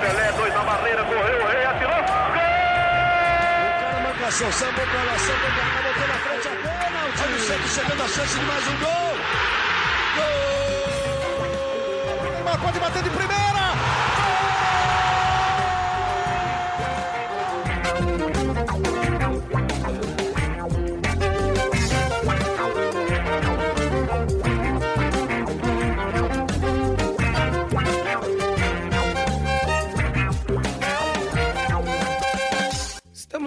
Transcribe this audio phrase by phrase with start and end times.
[0.00, 1.90] Pelé, dois na barreira, correu, o rei atirou.
[1.90, 2.42] Gol!
[3.64, 7.22] O cara marcação, sambou pra lá, sambou pra cá, botou na frente a pênalti.
[7.22, 9.16] Olha o Santos chegando a chance de mais um gol.
[10.16, 10.30] Gol!
[12.32, 13.59] Neymar pode bater de primeira.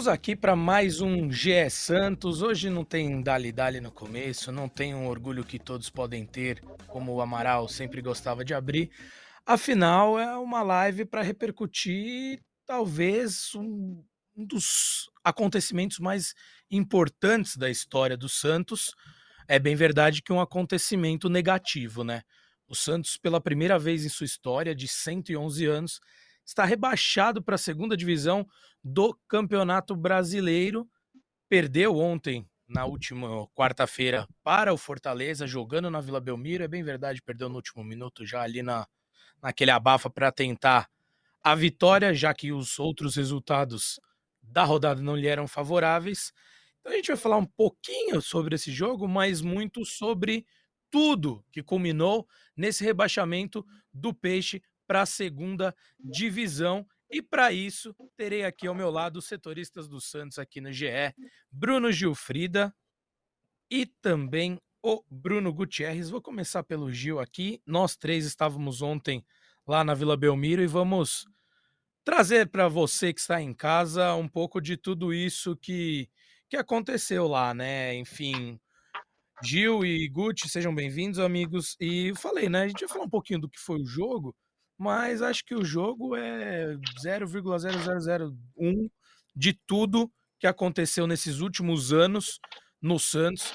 [0.03, 2.41] Estamos aqui para mais um GE Santos.
[2.41, 6.59] Hoje não tem Dali Dali no começo, não tem um orgulho que todos podem ter,
[6.87, 8.91] como o Amaral sempre gostava de abrir.
[9.45, 14.03] Afinal, é uma live para repercutir talvez um,
[14.35, 16.33] um dos acontecimentos mais
[16.69, 18.93] importantes da história do Santos.
[19.47, 22.23] É bem verdade que um acontecimento negativo, né?
[22.67, 26.01] O Santos, pela primeira vez em sua história, de 111 anos,
[26.45, 28.45] está rebaixado para a segunda divisão
[28.83, 30.87] do Campeonato Brasileiro.
[31.49, 36.63] Perdeu ontem, na última quarta-feira, para o Fortaleza, jogando na Vila Belmiro.
[36.63, 38.87] É bem verdade, perdeu no último minuto, já ali na,
[39.41, 40.89] naquele abafa para tentar
[41.43, 43.99] a vitória, já que os outros resultados
[44.41, 46.33] da rodada não lhe eram favoráveis.
[46.79, 50.45] Então a gente vai falar um pouquinho sobre esse jogo, mas muito sobre
[50.89, 56.85] tudo que culminou nesse rebaixamento do Peixe para a segunda divisão.
[57.13, 61.13] E para isso, terei aqui ao meu lado os setoristas do Santos aqui no GE,
[61.51, 62.75] Bruno Gilfrida
[63.69, 66.09] e também o Bruno Gutierrez.
[66.09, 67.61] Vou começar pelo Gil aqui.
[67.67, 69.23] Nós três estávamos ontem
[69.67, 71.27] lá na Vila Belmiro e vamos
[72.03, 76.09] trazer para você que está em casa um pouco de tudo isso que,
[76.49, 77.93] que aconteceu lá, né?
[77.93, 78.59] Enfim,
[79.43, 81.77] Gil e Guti, sejam bem-vindos, amigos.
[81.79, 82.63] E falei, né?
[82.63, 84.35] A gente vai falar um pouquinho do que foi o jogo,
[84.77, 88.89] mas acho que o jogo é 0,0001
[89.35, 92.39] de tudo que aconteceu nesses últimos anos
[92.81, 93.53] no Santos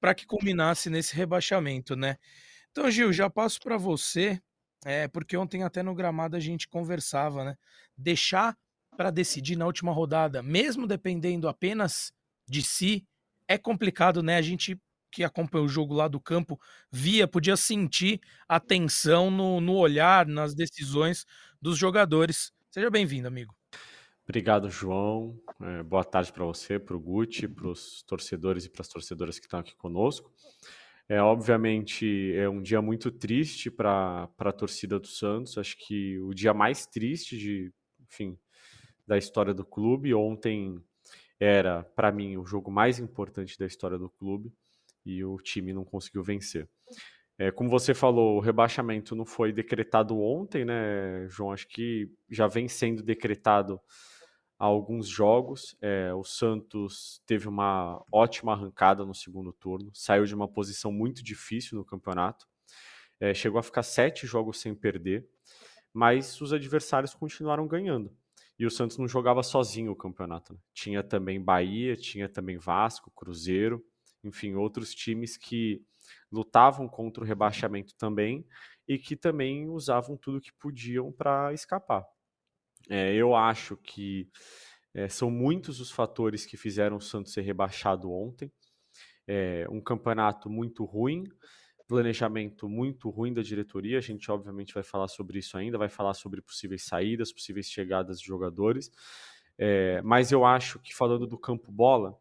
[0.00, 2.16] para que culminasse nesse rebaixamento, né?
[2.70, 4.40] Então, Gil, já passo para você,
[4.84, 7.56] é, porque ontem até no gramado a gente conversava, né?
[7.96, 8.56] Deixar
[8.96, 12.12] para decidir na última rodada, mesmo dependendo apenas
[12.48, 13.06] de si,
[13.46, 14.36] é complicado, né?
[14.36, 14.80] A gente
[15.12, 16.58] que acompanhou o jogo lá do campo
[16.90, 18.18] via, podia sentir
[18.48, 21.26] a tensão no, no olhar, nas decisões
[21.60, 22.50] dos jogadores.
[22.70, 23.54] Seja bem-vindo, amigo.
[24.24, 25.38] Obrigado, João.
[25.60, 29.38] É, boa tarde para você, para o Guti, para os torcedores e para as torcedoras
[29.38, 30.32] que estão aqui conosco.
[31.08, 35.58] É, obviamente, é um dia muito triste para a torcida do Santos.
[35.58, 37.70] Acho que o dia mais triste de,
[38.00, 38.38] enfim,
[39.06, 40.14] da história do clube.
[40.14, 40.80] Ontem
[41.38, 44.50] era, para mim, o jogo mais importante da história do clube
[45.04, 46.68] e o time não conseguiu vencer.
[47.38, 51.52] É, como você falou, o rebaixamento não foi decretado ontem, né, João?
[51.52, 53.80] Acho que já vem sendo decretado
[54.58, 55.76] há alguns jogos.
[55.80, 61.22] É, o Santos teve uma ótima arrancada no segundo turno, saiu de uma posição muito
[61.22, 62.46] difícil no campeonato,
[63.18, 65.26] é, chegou a ficar sete jogos sem perder,
[65.92, 68.14] mas os adversários continuaram ganhando.
[68.58, 70.52] E o Santos não jogava sozinho o campeonato.
[70.52, 70.58] Né?
[70.72, 73.84] Tinha também Bahia, tinha também Vasco, Cruzeiro
[74.24, 75.82] enfim, outros times que
[76.30, 78.46] lutavam contra o rebaixamento também
[78.88, 82.04] e que também usavam tudo que podiam para escapar.
[82.88, 84.28] É, eu acho que
[84.94, 88.52] é, são muitos os fatores que fizeram o Santos ser rebaixado ontem.
[89.26, 91.24] É, um campeonato muito ruim,
[91.86, 93.98] planejamento muito ruim da diretoria.
[93.98, 98.20] A gente, obviamente, vai falar sobre isso ainda, vai falar sobre possíveis saídas, possíveis chegadas
[98.20, 98.90] de jogadores.
[99.58, 102.18] É, mas eu acho que, falando do campo bola,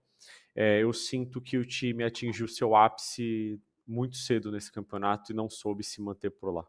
[0.55, 5.49] é, eu sinto que o time atingiu seu ápice muito cedo nesse campeonato e não
[5.49, 6.65] soube se manter por lá.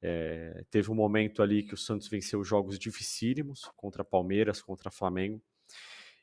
[0.00, 5.40] É, teve um momento ali que o Santos venceu jogos dificílimos contra Palmeiras, contra Flamengo.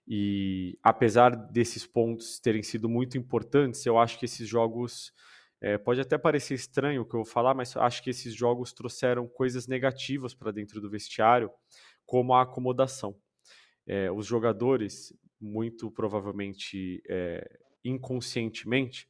[0.06, 5.14] E apesar desses pontos terem sido muito importantes, eu acho que esses jogos.
[5.62, 8.72] É, pode até parecer estranho o que eu vou falar, mas acho que esses jogos
[8.72, 11.52] trouxeram coisas negativas para dentro do vestiário,
[12.06, 13.14] como a acomodação.
[13.86, 19.08] É, os jogadores muito provavelmente é, inconscientemente,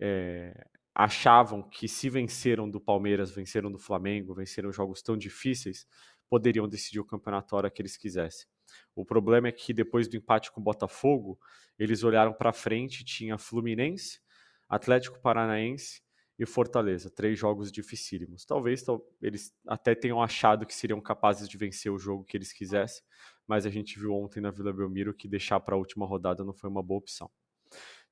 [0.00, 5.86] é, achavam que se venceram do Palmeiras, venceram do Flamengo, venceram jogos tão difíceis,
[6.28, 8.46] poderiam decidir o campeonato a hora que eles quisessem.
[8.94, 11.38] O problema é que depois do empate com o Botafogo,
[11.78, 14.20] eles olharam para frente, tinha Fluminense,
[14.68, 16.02] Atlético Paranaense
[16.38, 18.44] e Fortaleza, três jogos dificílimos.
[18.44, 18.84] Talvez
[19.22, 23.02] eles até tenham achado que seriam capazes de vencer o jogo que eles quisessem,
[23.46, 26.52] mas a gente viu ontem na Vila Belmiro que deixar para a última rodada não
[26.52, 27.30] foi uma boa opção.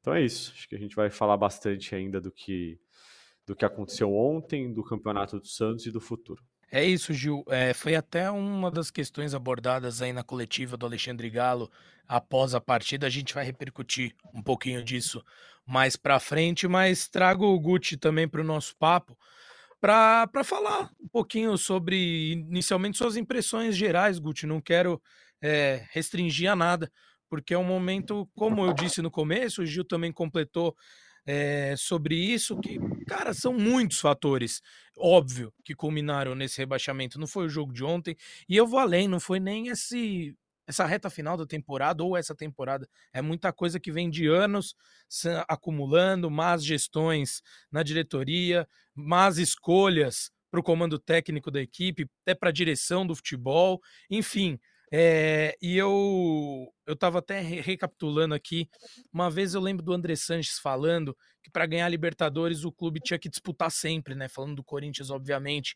[0.01, 0.53] Então é isso.
[0.55, 2.79] Acho que a gente vai falar bastante ainda do que
[3.47, 6.43] do que aconteceu ontem, do campeonato do Santos e do futuro.
[6.71, 7.45] É isso, Gil.
[7.49, 11.71] É, foi até uma das questões abordadas aí na coletiva do Alexandre Galo
[12.09, 13.07] após a partida.
[13.07, 15.23] A gente vai repercutir um pouquinho disso
[15.67, 19.17] mais para frente, mas trago o Gucci também para o nosso papo
[19.81, 24.47] para falar um pouquinho sobre, inicialmente, suas impressões gerais, Gucci.
[24.47, 25.01] Não quero
[25.45, 26.91] é, restringir a nada,
[27.29, 30.75] porque é um momento, como eu disse no começo, o Gil também completou
[31.27, 34.63] é, sobre isso, que, cara, são muitos fatores,
[34.97, 37.21] óbvio, que culminaram nesse rebaixamento.
[37.21, 38.17] Não foi o jogo de ontem,
[38.49, 40.35] e eu vou além, não foi nem esse
[40.67, 42.89] essa reta final da temporada ou essa temporada.
[43.13, 44.75] É muita coisa que vem de anos
[45.47, 52.49] acumulando, más gestões na diretoria, más escolhas para o comando técnico da equipe, até para
[52.49, 54.59] a direção do futebol, enfim.
[54.93, 58.69] É, e eu eu estava até recapitulando aqui.
[59.13, 63.01] Uma vez eu lembro do André Sanches falando que para ganhar a Libertadores o clube
[63.01, 64.29] tinha que disputar sempre, né?
[64.29, 65.75] Falando do Corinthians, obviamente,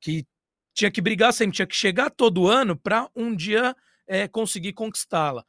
[0.00, 0.26] que
[0.74, 3.74] tinha que brigar sempre, tinha que chegar todo ano para um dia
[4.06, 5.44] é, conseguir conquistá-la.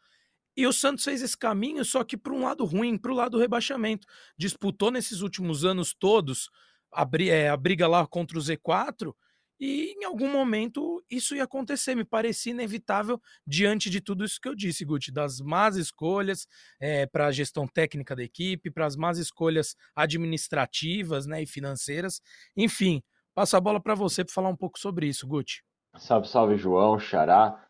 [0.55, 3.31] E o Santos fez esse caminho, só que para um lado ruim, para o lado
[3.31, 4.05] do rebaixamento.
[4.37, 6.49] Disputou nesses últimos anos todos
[6.91, 9.13] a, a briga lá contra o Z4
[9.59, 14.47] e em algum momento isso ia acontecer, me parecia inevitável diante de tudo isso que
[14.47, 16.47] eu disse, Guti, das más escolhas
[16.79, 22.21] é, para a gestão técnica da equipe, para as más escolhas administrativas né, e financeiras.
[22.55, 23.01] Enfim,
[23.35, 25.61] passo a bola para você para falar um pouco sobre isso, Guti.
[25.97, 27.65] Salve, salve, João, Xará.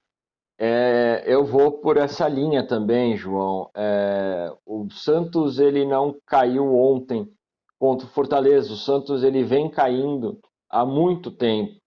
[0.62, 3.72] É, eu vou por essa linha também, João.
[3.76, 7.32] É, o Santos ele não caiu ontem
[7.80, 8.74] contra o Fortaleza.
[8.74, 10.40] O Santos ele vem caindo
[10.70, 11.80] há muito tempo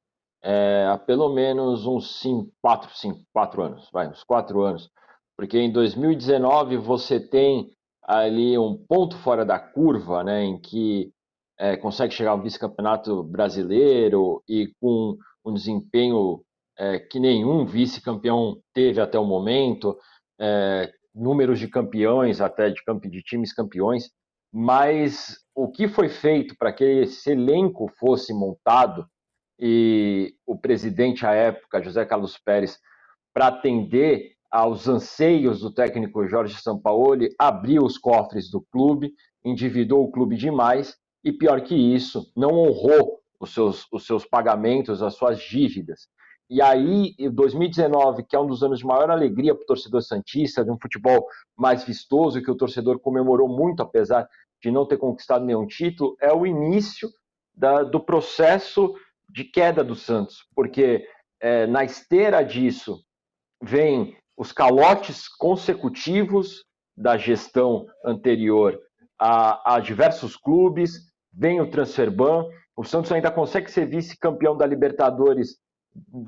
[0.42, 4.90] é, há pelo menos uns 5, 4, 5, 4 anos, vai, uns 4 anos.
[5.36, 7.70] Porque em 2019 você tem
[8.02, 11.12] ali um ponto fora da curva, né, em que
[11.58, 16.42] é, consegue chegar ao vice-campeonato brasileiro e com um desempenho
[16.76, 19.96] é, que nenhum vice-campeão teve até o momento,
[20.40, 24.10] é, números de campeões, até de, de times campeões,
[24.52, 29.06] mas o que foi feito para que esse elenco fosse montado
[29.58, 32.78] e o presidente à época, José Carlos Pérez,
[33.32, 40.10] para atender aos anseios do técnico Jorge Sampaoli, abriu os cofres do clube, endividou o
[40.10, 45.40] clube demais e, pior que isso, não honrou os seus, os seus pagamentos, as suas
[45.40, 46.08] dívidas.
[46.50, 50.02] E aí, em 2019, que é um dos anos de maior alegria para o torcedor
[50.02, 51.26] Santista, de um futebol
[51.56, 54.28] mais vistoso, que o torcedor comemorou muito, apesar
[54.62, 57.08] de não ter conquistado nenhum título, é o início
[57.54, 58.94] da, do processo
[59.28, 61.06] de queda do Santos, porque
[61.40, 63.02] é, na esteira disso
[63.62, 66.64] vem os calotes consecutivos
[66.96, 68.78] da gestão anterior
[69.18, 74.66] a, a diversos clubes, vem o transfer ban, o Santos ainda consegue ser vice-campeão da
[74.66, 75.58] Libertadores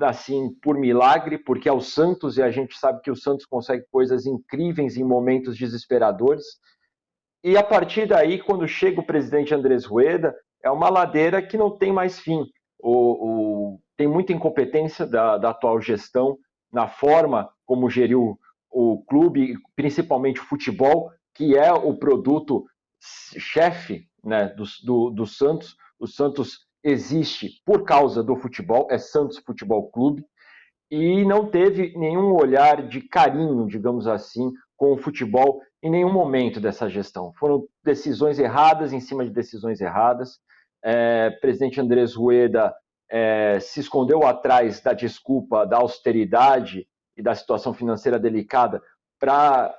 [0.01, 3.83] assim por milagre, porque é o Santos e a gente sabe que o Santos consegue
[3.91, 6.45] coisas incríveis em momentos desesperadores.
[7.45, 11.77] E a partir daí, quando chega o presidente Andrés Rueda, é uma ladeira que não
[11.77, 12.43] tem mais fim
[12.85, 16.37] o, o, tem muita incompetência da, da, atual gestão
[16.71, 18.37] na forma como geriu
[18.69, 22.65] o clube, principalmente o futebol, que é o produto
[22.99, 25.75] chefe né, do, do, do Santos.
[25.99, 30.23] O Santos existe por causa do futebol, é Santos Futebol Clube,
[30.91, 36.59] e não teve nenhum olhar de carinho, digamos assim, com o futebol em nenhum momento
[36.59, 37.31] dessa gestão.
[37.37, 40.39] Foram decisões erradas em cima de decisões erradas
[40.85, 42.71] é, presidente Andrés Rueda
[43.09, 46.87] é, se escondeu atrás da desculpa da austeridade
[47.17, 48.79] e da situação financeira delicada
[49.19, 49.75] para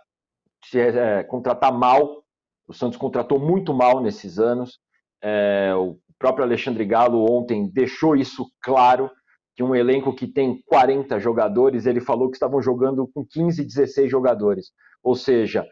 [0.74, 2.24] é, contratar mal.
[2.66, 4.80] O Santos contratou muito mal nesses anos.
[5.22, 9.08] É, o próprio Alexandre Galo ontem deixou isso claro,
[9.54, 14.10] que um elenco que tem 40 jogadores, ele falou que estavam jogando com 15, 16
[14.10, 14.72] jogadores.
[15.04, 15.64] Ou seja,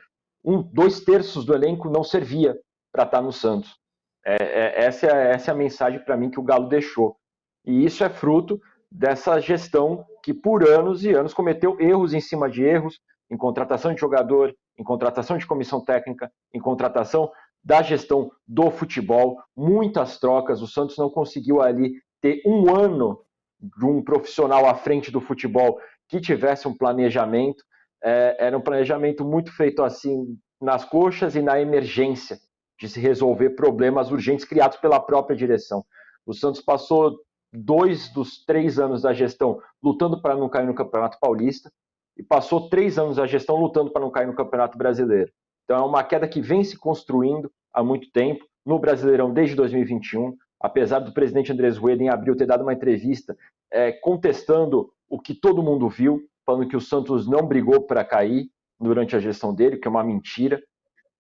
[0.45, 2.59] um, dois terços do elenco não servia
[2.93, 3.77] para estar no Santos.
[4.25, 7.17] É, é, essa, é, essa é a mensagem para mim que o Galo deixou.
[7.65, 8.61] E isso é fruto
[8.91, 13.95] dessa gestão que por anos e anos cometeu erros em cima de erros, em contratação
[13.95, 17.31] de jogador, em contratação de comissão técnica, em contratação
[17.63, 20.61] da gestão do futebol, muitas trocas.
[20.61, 23.25] O Santos não conseguiu ali ter um ano
[23.59, 27.65] de um profissional à frente do futebol que tivesse um planejamento.
[28.05, 32.39] É, era um planejamento muito feito assim nas coxas e na emergência
[32.79, 35.85] de se resolver problemas urgentes criados pela própria direção.
[36.27, 37.19] O Santos passou
[37.53, 41.71] dois dos três anos da gestão lutando para não cair no Campeonato Paulista
[42.17, 45.31] e passou três anos da gestão lutando para não cair no Campeonato Brasileiro.
[45.65, 48.45] Então é uma queda que vem se construindo há muito tempo.
[48.67, 53.37] no Brasileirão desde 2021, apesar do presidente Andrés Rueda em abril ter dado uma entrevista
[53.71, 58.49] é, contestando o que todo mundo viu, falando que o Santos não brigou para cair
[58.79, 60.63] durante a gestão dele, que é uma mentira.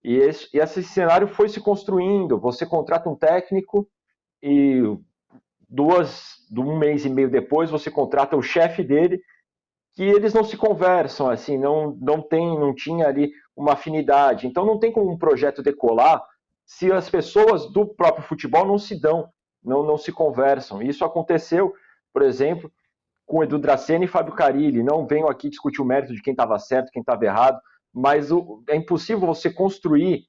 [0.03, 2.39] E esse, e esse cenário foi se construindo.
[2.39, 3.89] Você contrata um técnico
[4.43, 4.83] e
[5.69, 9.21] duas, um mês e meio depois você contrata o chefe dele,
[9.95, 14.47] que eles não se conversam, assim, não, não tem, não tinha ali uma afinidade.
[14.47, 16.23] Então não tem como um projeto decolar
[16.67, 19.29] se as pessoas do próprio futebol não se dão,
[19.63, 20.83] não, não se conversam.
[20.83, 21.73] Isso aconteceu,
[22.13, 22.71] por exemplo,
[23.27, 24.83] com Edu Dracena e Fábio Carilli.
[24.83, 27.59] Não venho aqui discutir o mérito de quem estava certo, quem estava errado,
[27.93, 30.25] mas o, é impossível você construir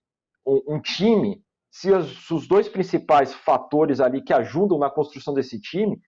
[0.45, 5.59] um, um time se os, os, dois principais fatores ali que ajudam na construção desse
[5.59, 5.99] time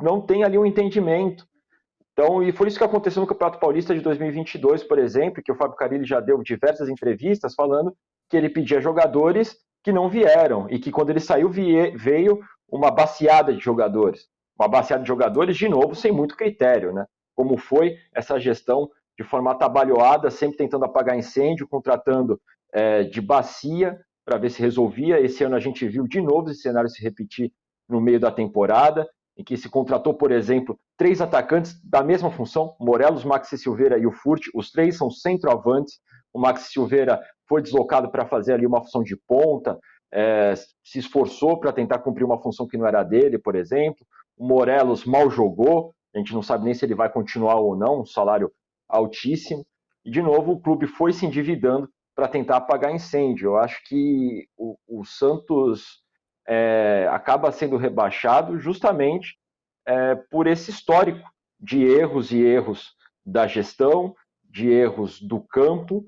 [0.00, 1.46] não tem ali um entendimento.
[2.12, 5.54] Então, e foi isso que aconteceu no Campeonato Paulista de 2022, por exemplo, que o
[5.54, 7.94] Fábio Carilli já deu diversas entrevistas falando
[8.30, 13.52] que ele pedia jogadores que não vieram e que quando ele saiu veio uma baciada
[13.52, 14.26] de jogadores
[14.60, 17.06] uma baseada de jogadores, de novo, sem muito critério, né?
[17.34, 22.38] Como foi essa gestão de forma atabalhoada, sempre tentando apagar incêndio, contratando
[22.72, 25.18] é, de bacia para ver se resolvia.
[25.18, 27.50] Esse ano a gente viu de novo esse cenário se repetir
[27.88, 32.76] no meio da temporada, em que se contratou, por exemplo, três atacantes da mesma função,
[32.78, 35.98] Morelos, Maxi Silveira e o Furt, os três são centroavantes.
[36.34, 39.78] O Maxi Silveira foi deslocado para fazer ali uma função de ponta,
[40.12, 44.06] é, se esforçou para tentar cumprir uma função que não era dele, por exemplo.
[44.40, 48.00] O Morelos mal jogou, a gente não sabe nem se ele vai continuar ou não,
[48.00, 48.50] um salário
[48.88, 49.66] altíssimo.
[50.02, 53.50] E, de novo, o clube foi se endividando para tentar apagar incêndio.
[53.50, 56.02] Eu acho que o, o Santos
[56.48, 59.36] é, acaba sendo rebaixado justamente
[59.86, 61.30] é, por esse histórico
[61.60, 66.02] de erros e erros da gestão, de erros do campo,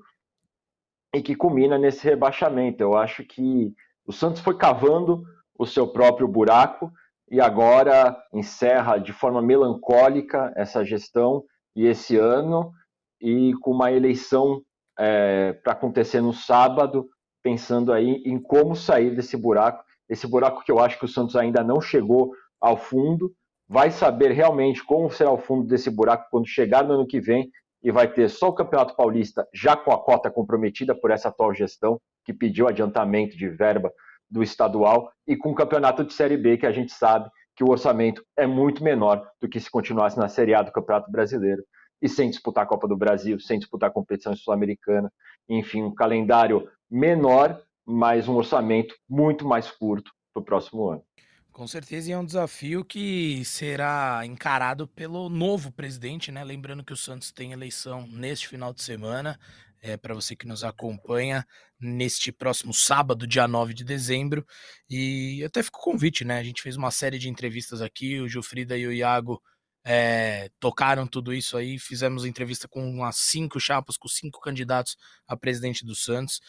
[1.13, 2.81] e que culmina nesse rebaixamento.
[2.81, 3.75] Eu acho que
[4.07, 5.23] o Santos foi cavando
[5.55, 6.91] o seu próprio buraco
[7.29, 11.43] e agora encerra de forma melancólica essa gestão
[11.75, 12.71] e esse ano,
[13.19, 14.61] e com uma eleição
[14.97, 17.07] é, para acontecer no sábado,
[17.41, 21.35] pensando aí em como sair desse buraco, esse buraco que eu acho que o Santos
[21.35, 23.33] ainda não chegou ao fundo,
[23.67, 27.49] vai saber realmente como será o fundo desse buraco quando chegar no ano que vem
[27.81, 31.53] e vai ter só o Campeonato Paulista já com a cota comprometida por essa atual
[31.53, 33.91] gestão que pediu adiantamento de verba
[34.33, 37.69] do estadual e com o campeonato de Série B, que a gente sabe que o
[37.69, 41.63] orçamento é muito menor do que se continuasse na Série A do Campeonato Brasileiro
[42.01, 45.13] e sem disputar a Copa do Brasil, sem disputar a competição sul-americana,
[45.47, 51.03] enfim, um calendário menor, mas um orçamento muito mais curto para o próximo ano.
[51.51, 56.43] Com certeza, e é um desafio que será encarado pelo novo presidente, né?
[56.43, 59.39] Lembrando que o Santos tem eleição neste final de semana
[59.83, 61.45] é, para você que nos acompanha
[61.83, 64.45] neste próximo sábado, dia 9 de dezembro.
[64.89, 66.39] E até fica o convite, né?
[66.39, 69.41] A gente fez uma série de entrevistas aqui, o Gilfrida e o Iago
[69.85, 74.95] é, tocaram tudo isso aí, fizemos entrevista com umas cinco chapas, com cinco candidatos
[75.27, 76.39] a presidente do Santos.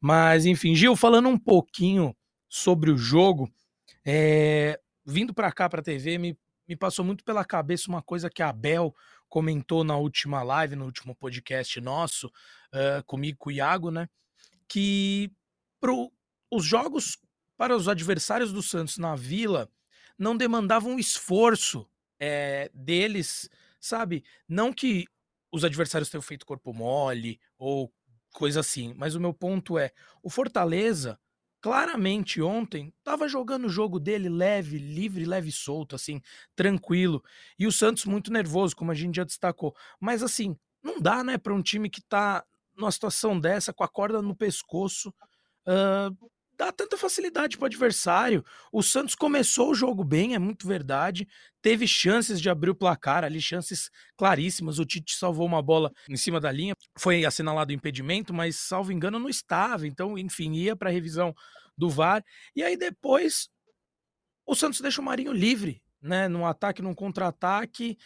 [0.00, 2.16] Mas, enfim, Gil, falando um pouquinho
[2.48, 3.50] sobre o jogo,
[4.06, 8.30] é, vindo para cá, para a TV, me, me passou muito pela cabeça uma coisa
[8.30, 8.94] que a Abel
[9.28, 14.08] comentou na última live, no último podcast nosso, uh, comigo, com o Iago, né?
[14.68, 15.30] Que
[15.80, 16.12] pro,
[16.50, 17.18] os jogos
[17.56, 19.70] para os adversários do Santos na Vila
[20.18, 23.48] não demandavam esforço é, deles,
[23.80, 24.24] sabe?
[24.48, 25.06] Não que
[25.52, 27.92] os adversários tenham feito corpo mole ou
[28.32, 29.92] coisa assim, mas o meu ponto é:
[30.22, 31.18] o Fortaleza
[31.60, 36.20] claramente ontem estava jogando o jogo dele leve, livre, leve solto, assim,
[36.54, 37.24] tranquilo.
[37.58, 39.74] E o Santos muito nervoso, como a gente já destacou.
[39.98, 42.44] Mas assim, não dá, né, para um time que tá
[42.76, 45.10] numa situação dessa, com a corda no pescoço,
[45.66, 48.44] uh, dá tanta facilidade para o adversário.
[48.72, 51.26] O Santos começou o jogo bem, é muito verdade.
[51.60, 54.78] Teve chances de abrir o placar ali, chances claríssimas.
[54.78, 56.76] O Tite salvou uma bola em cima da linha.
[56.96, 59.86] Foi assinalado o impedimento, mas salvo engano não estava.
[59.86, 61.34] Então, enfim, ia para a revisão
[61.76, 62.24] do VAR.
[62.54, 63.48] E aí depois
[64.46, 67.96] o Santos deixa o Marinho livre, né, num ataque, num contra-ataque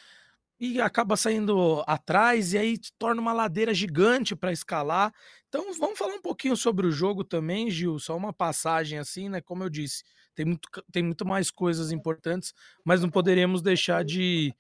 [0.60, 5.12] e acaba saindo atrás e aí torna uma ladeira gigante para escalar.
[5.48, 9.40] Então vamos falar um pouquinho sobre o jogo também, Gil, só uma passagem assim, né?
[9.40, 10.02] Como eu disse,
[10.34, 12.52] tem muito, tem muito mais coisas importantes,
[12.84, 14.52] mas não poderíamos deixar de,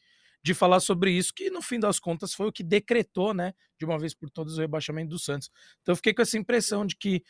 [0.42, 3.84] de falar sobre isso, que no fim das contas foi o que decretou, né, de
[3.84, 5.50] uma vez por todas o rebaixamento do Santos.
[5.82, 7.22] Então eu fiquei com essa impressão de que,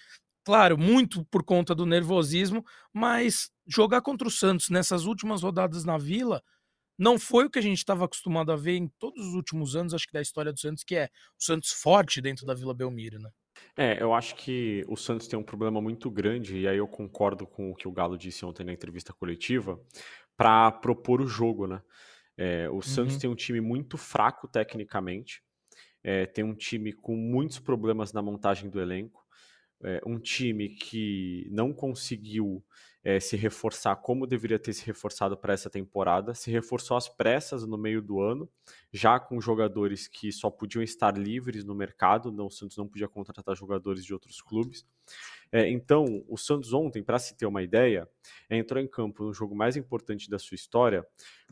[0.45, 5.97] claro, muito por conta do nervosismo, mas jogar contra o Santos nessas últimas rodadas na
[5.99, 6.43] Vila
[6.99, 9.95] não foi o que a gente estava acostumado a ver em todos os últimos anos,
[9.95, 13.19] acho que da história do Santos, que é o Santos forte dentro da Vila Belmiro,
[13.19, 13.31] né?
[13.77, 17.47] É, eu acho que o Santos tem um problema muito grande, e aí eu concordo
[17.47, 19.81] com o que o Galo disse ontem na entrevista coletiva,
[20.37, 21.81] para propor o jogo, né?
[22.37, 23.21] É, o Santos uhum.
[23.21, 25.43] tem um time muito fraco tecnicamente,
[26.05, 29.27] é, tem um time com muitos problemas na montagem do elenco,
[29.83, 32.65] é, um time que não conseguiu
[33.09, 37.67] é, se reforçar como deveria ter se reforçado para essa temporada, se reforçou às pressas
[37.67, 38.47] no meio do ano,
[38.93, 43.09] já com jogadores que só podiam estar livres no mercado, não, o Santos não podia
[43.09, 44.87] contratar jogadores de outros clubes.
[45.51, 48.07] É, então, o Santos ontem, para se ter uma ideia,
[48.51, 51.03] entrou em campo no jogo mais importante da sua história,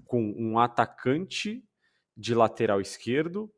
[0.05, 1.65] com um atacante
[2.15, 3.51] de lateral esquerdo,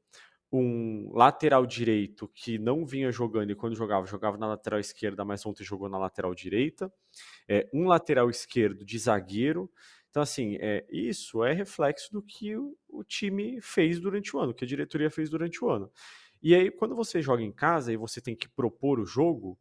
[0.52, 5.44] um lateral direito que não vinha jogando e quando jogava, jogava na lateral esquerda, mas
[5.44, 6.92] ontem jogou na lateral direita,
[7.48, 9.70] é, um lateral esquerdo de zagueiro.
[10.10, 14.54] Então, assim, é, isso é reflexo do que o, o time fez durante o ano,
[14.54, 15.90] que a diretoria fez durante o ano.
[16.42, 19.58] E aí, quando você joga em casa e você tem que propor o jogo,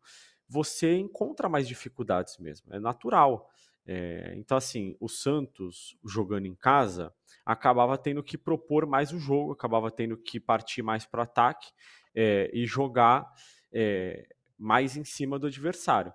[0.48, 3.50] você encontra mais dificuldades mesmo, é natural.
[3.86, 7.13] É, então, assim, o Santos jogando em casa
[7.46, 11.72] acabava tendo que propor mais o jogo, acabava tendo que partir mais para o ataque
[12.13, 13.25] é, e jogar
[13.72, 14.27] é,
[14.58, 16.13] mais em cima do adversário.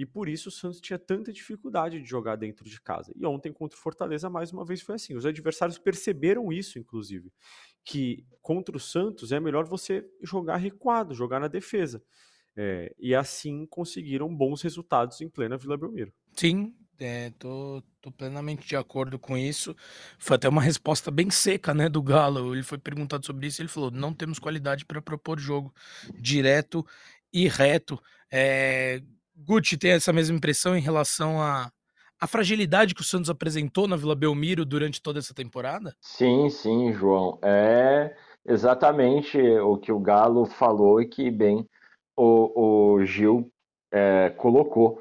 [0.00, 3.12] E por isso o Santos tinha tanta dificuldade de jogar dentro de casa.
[3.14, 5.14] E ontem contra o Fortaleza, mais uma vez, foi assim.
[5.14, 7.30] Os adversários perceberam isso, inclusive.
[7.84, 12.02] Que contra o Santos é melhor você jogar recuado, jogar na defesa.
[12.56, 16.14] É, e assim conseguiram bons resultados em plena Vila Belmiro.
[16.34, 19.76] Sim, é, tô, tô plenamente de acordo com isso.
[20.18, 22.54] Foi até uma resposta bem seca, né, do Galo.
[22.54, 25.74] Ele foi perguntado sobre isso, ele falou: não temos qualidade para propor jogo
[26.18, 26.86] direto
[27.30, 28.02] e reto.
[28.32, 29.02] É,
[29.44, 31.70] Gucci tem essa mesma impressão em relação a
[32.20, 35.96] a fragilidade que o Santos apresentou na Vila Belmiro durante toda essa temporada?
[36.02, 37.38] Sim, sim, João.
[37.42, 38.14] É
[38.46, 41.66] exatamente o que o Galo falou e que bem
[42.14, 43.50] o, o Gil
[43.90, 45.00] é, colocou.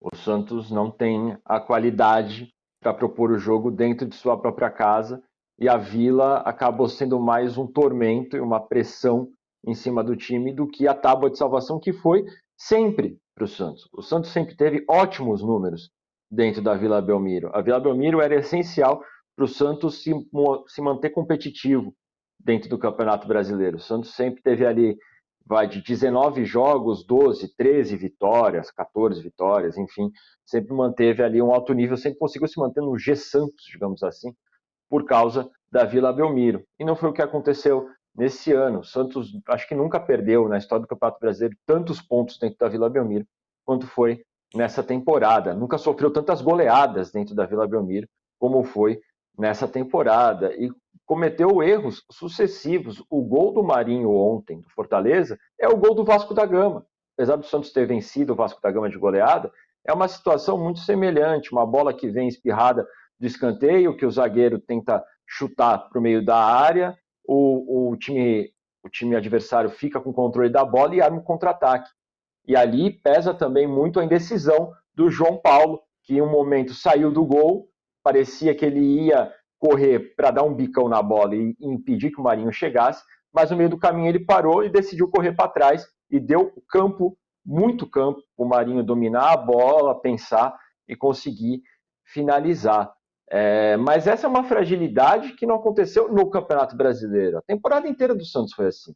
[0.00, 5.22] O Santos não tem a qualidade para propor o jogo dentro de sua própria casa
[5.58, 9.28] e a Vila acabou sendo mais um tormento e uma pressão
[9.64, 12.24] em cima do time do que a tábua de salvação que foi
[12.56, 13.86] sempre para o Santos.
[13.92, 15.90] O Santos sempre teve ótimos números
[16.30, 17.50] dentro da Vila Belmiro.
[17.52, 19.04] A Vila Belmiro era essencial
[19.36, 20.10] para o Santos se,
[20.66, 21.94] se manter competitivo
[22.40, 23.76] dentro do Campeonato Brasileiro.
[23.76, 24.96] O Santos sempre teve ali
[25.48, 30.10] vai de 19 jogos, 12, 13 vitórias, 14 vitórias, enfim,
[30.44, 34.34] sempre manteve ali um alto nível, sempre conseguiu se manter no G Santos, digamos assim,
[34.90, 36.64] por causa da Vila Belmiro.
[36.80, 38.80] E não foi o que aconteceu nesse ano.
[38.80, 42.68] O Santos acho que nunca perdeu na história do Campeonato Brasileiro tantos pontos dentro da
[42.68, 43.26] Vila Belmiro
[43.64, 44.22] quanto foi
[44.54, 45.54] nessa temporada.
[45.54, 49.00] Nunca sofreu tantas goleadas dentro da Vila Belmiro como foi
[49.38, 50.54] nessa temporada.
[50.54, 50.70] E
[51.04, 53.02] cometeu erros sucessivos.
[53.10, 56.86] O gol do Marinho ontem, do Fortaleza, é o gol do Vasco da Gama.
[57.16, 59.50] Apesar do Santos ter vencido o Vasco da Gama de goleada,
[59.84, 61.52] é uma situação muito semelhante.
[61.52, 62.86] Uma bola que vem espirrada
[63.18, 68.50] do escanteio, que o zagueiro tenta chutar para o meio da área, o, o, time,
[68.82, 71.90] o time adversário fica com o controle da bola e arma um contra-ataque.
[72.46, 77.10] E ali pesa também muito a indecisão do João Paulo, que em um momento saiu
[77.10, 77.68] do gol,
[78.02, 82.22] parecia que ele ia correr para dar um bicão na bola e, impedir que o
[82.22, 86.20] Marinho chegasse, mas no meio do caminho ele parou e decidiu correr para trás e
[86.20, 90.56] deu campo, muito campo, o Marinho dominar a bola, pensar
[90.88, 91.62] e conseguir
[92.04, 92.95] finalizar.
[93.28, 97.38] É, mas essa é uma fragilidade que não aconteceu no Campeonato Brasileiro.
[97.38, 98.94] A temporada inteira do Santos foi assim.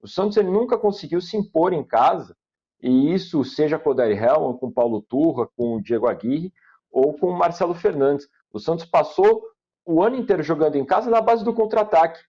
[0.00, 2.36] O Santos ele nunca conseguiu se impor em casa,
[2.82, 6.52] e isso seja com o Dari Helman, com o Paulo Turra, com o Diego Aguirre
[6.90, 8.28] ou com o Marcelo Fernandes.
[8.52, 9.42] O Santos passou
[9.84, 12.20] o ano inteiro jogando em casa na base do contra-ataque.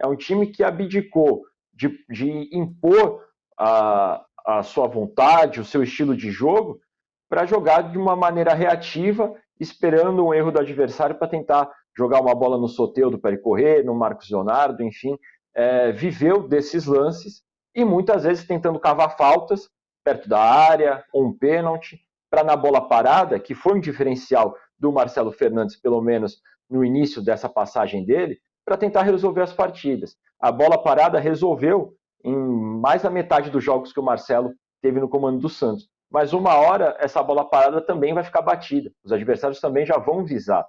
[0.00, 3.24] É um time que abdicou de, de impor
[3.58, 6.80] a, a sua vontade, o seu estilo de jogo,
[7.28, 12.34] para jogar de uma maneira reativa, esperando um erro do adversário para tentar jogar uma
[12.34, 15.16] bola no Soteudo para ele correr, no Marcos Leonardo, enfim.
[15.54, 17.42] É, viveu desses lances
[17.74, 19.68] e muitas vezes tentando cavar faltas
[20.04, 25.30] perto da área, um pênalti, para na bola parada, que foi um diferencial do Marcelo
[25.30, 30.16] Fernandes, pelo menos no início dessa passagem dele, para tentar resolver as partidas.
[30.40, 31.94] A bola parada resolveu
[32.24, 35.88] em mais da metade dos jogos que o Marcelo teve no comando do Santos.
[36.12, 38.92] Mas uma hora essa bola parada também vai ficar batida.
[39.02, 40.66] Os adversários também já vão visar.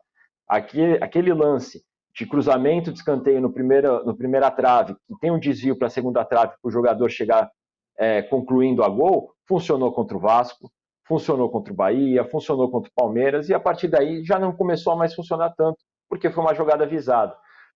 [0.47, 1.83] Aquele, lance
[2.15, 5.89] de cruzamento de escanteio no, primeiro, no primeira trave, que tem um desvio para a
[5.89, 7.49] segunda trave para o jogador chegar
[7.97, 10.71] é, concluindo a gol, funcionou contra o Vasco,
[11.05, 14.93] funcionou contra o Bahia, funcionou contra o Palmeiras, e a partir daí já não começou
[14.93, 15.77] a mais funcionar tanto
[16.07, 17.35] porque foi uma jogada visada.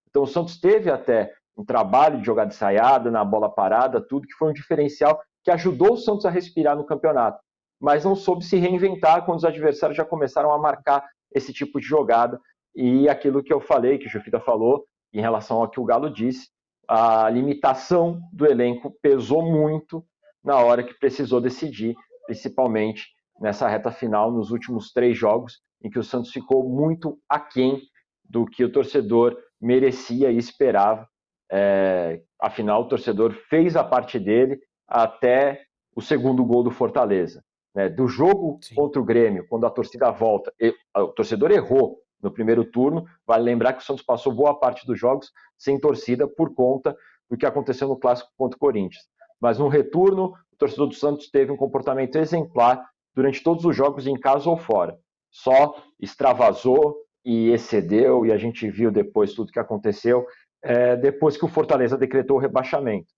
[0.10, 4.36] Então o Santos teve até um trabalho de jogada ensaiada, na bola parada, tudo que
[4.36, 7.40] foi um diferencial que ajudou o Santos a respirar no campeonato,
[7.80, 11.86] mas não soube se reinventar quando os adversários já começaram a marcar esse tipo de
[11.86, 12.40] jogada.
[12.76, 16.10] E aquilo que eu falei, que o Jufita falou, em relação ao que o Galo
[16.10, 16.50] disse,
[16.88, 20.06] a limitação do elenco pesou muito
[20.44, 23.08] na hora que precisou decidir, principalmente
[23.40, 27.82] nessa reta final, nos últimos três jogos, em que o Santos ficou muito aquém
[28.24, 31.08] do que o torcedor merecia e esperava.
[31.52, 35.62] É, afinal, o torcedor fez a parte dele até
[35.96, 37.44] o segundo gol do Fortaleza.
[37.78, 37.90] Né?
[37.90, 38.74] Do jogo Sim.
[38.74, 40.52] contra o Grêmio, quando a torcida volta,
[40.96, 43.06] o torcedor errou no primeiro turno.
[43.24, 46.98] Vale lembrar que o Santos passou boa parte dos jogos sem torcida por conta
[47.30, 49.04] do que aconteceu no clássico contra o Corinthians.
[49.40, 54.08] Mas no retorno, o torcedor do Santos teve um comportamento exemplar durante todos os jogos,
[54.08, 54.98] em casa ou fora.
[55.30, 60.26] Só extravasou e excedeu, e a gente viu depois tudo que aconteceu,
[60.64, 63.14] é, depois que o Fortaleza decretou o rebaixamento.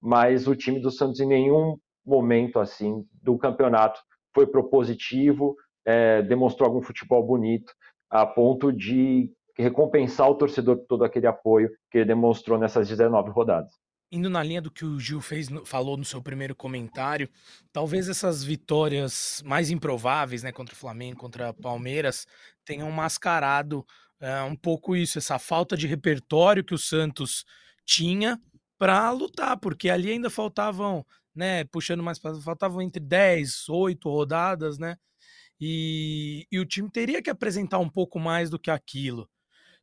[0.00, 4.00] Mas o time do Santos, em nenhum momento assim do campeonato,
[4.34, 7.72] foi propositivo, é, demonstrou algum futebol bonito,
[8.10, 13.30] a ponto de recompensar o torcedor por todo aquele apoio que ele demonstrou nessas 19
[13.30, 13.72] rodadas.
[14.12, 17.28] Indo na linha do que o Gil fez, falou no seu primeiro comentário,
[17.72, 22.26] talvez essas vitórias mais improváveis, né, contra o Flamengo, contra o Palmeiras,
[22.64, 23.84] tenham mascarado
[24.20, 27.44] é, um pouco isso, essa falta de repertório que o Santos
[27.84, 28.40] tinha
[28.78, 31.04] para lutar, porque ali ainda faltavam,
[31.36, 34.96] né, puxando mais para faltavam entre 10, 8 rodadas, né?
[35.60, 39.28] E, e o time teria que apresentar um pouco mais do que aquilo.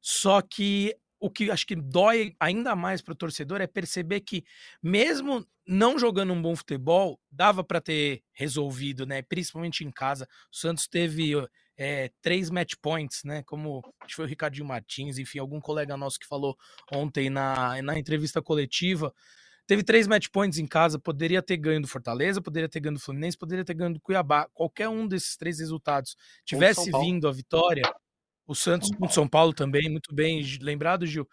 [0.02, 4.44] Só que o que acho que dói ainda mais para o torcedor é perceber que,
[4.82, 9.22] mesmo não jogando um bom futebol, dava para ter resolvido, né?
[9.22, 10.28] Principalmente em casa.
[10.52, 11.34] O Santos teve
[11.78, 13.42] é, três match points, né?
[13.44, 16.58] Como acho que foi o Ricardinho Martins, enfim, algum colega nosso que falou
[16.92, 19.14] ontem na, na entrevista coletiva.
[19.66, 23.00] Teve três match points em casa, poderia ter ganho do Fortaleza, poderia ter ganho do
[23.00, 24.48] Fluminense, poderia ter ganho do Cuiabá.
[24.54, 27.84] Qualquer um desses três resultados tivesse vindo a vitória,
[28.46, 31.28] o Santos com São Paulo também, muito bem lembrado, Gil.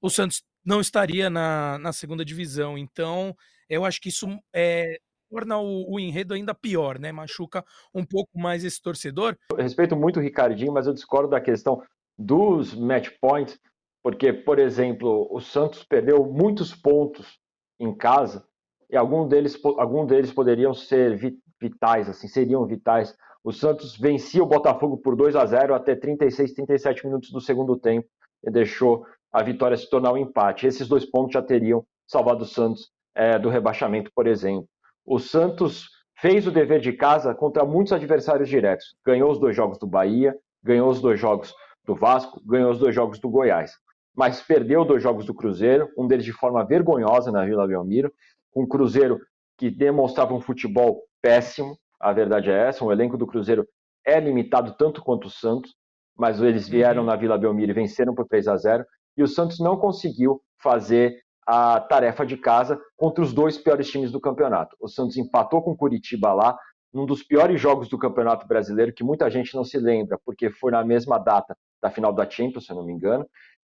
[0.00, 2.78] O Santos não estaria na, na segunda divisão.
[2.78, 3.34] Então,
[3.68, 7.10] eu acho que isso é, torna o, o, enredo ainda pior, né?
[7.10, 9.36] Machuca um pouco mais esse torcedor.
[9.50, 11.82] Eu respeito muito o Ricardinho, mas eu discordo da questão
[12.16, 13.58] dos match points,
[14.02, 17.41] porque, por exemplo, o Santos perdeu muitos pontos
[17.84, 18.44] em casa
[18.90, 21.18] e algum deles, algum deles poderiam ser
[21.60, 26.52] vitais, assim, seriam vitais o Santos vencia o Botafogo por 2 a 0 até 36,
[26.52, 28.06] 37 minutos do segundo tempo
[28.44, 30.66] e deixou a vitória se tornar um empate.
[30.66, 34.68] Esses dois pontos já teriam salvado o Santos é, do rebaixamento, por exemplo.
[35.04, 35.88] O Santos
[36.20, 38.94] fez o dever de casa contra muitos adversários diretos.
[39.04, 41.52] Ganhou os dois jogos do Bahia, ganhou os dois jogos
[41.84, 43.72] do Vasco, ganhou os dois jogos do Goiás.
[44.14, 48.12] Mas perdeu dois jogos do Cruzeiro, um deles de forma vergonhosa na Vila Belmiro,
[48.54, 49.18] um Cruzeiro
[49.56, 53.66] que demonstrava um futebol péssimo, a verdade é essa, o elenco do Cruzeiro
[54.04, 55.74] é limitado tanto quanto o Santos,
[56.16, 57.06] mas eles vieram uhum.
[57.06, 58.84] na Vila Belmiro e venceram por 3 a 0
[59.16, 64.12] e o Santos não conseguiu fazer a tarefa de casa contra os dois piores times
[64.12, 64.76] do campeonato.
[64.80, 66.56] O Santos empatou com o Curitiba lá,
[66.92, 70.70] num dos piores jogos do Campeonato Brasileiro, que muita gente não se lembra, porque foi
[70.70, 73.26] na mesma data da final da Champions, se eu não me engano,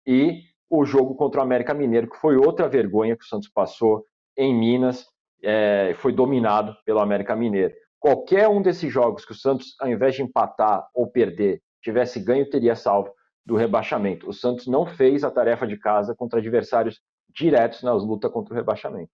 [0.09, 4.07] e o jogo contra o América Mineiro, que foi outra vergonha que o Santos passou
[4.35, 5.07] em Minas,
[5.45, 7.75] é, foi dominado pelo América Mineiro.
[8.01, 12.49] Qualquer um desses jogos que o Santos, ao invés de empatar ou perder, tivesse ganho,
[12.49, 13.13] teria salvo
[13.45, 14.27] do rebaixamento.
[14.27, 18.57] O Santos não fez a tarefa de casa contra adversários diretos nas lutas contra o
[18.57, 19.11] rebaixamento.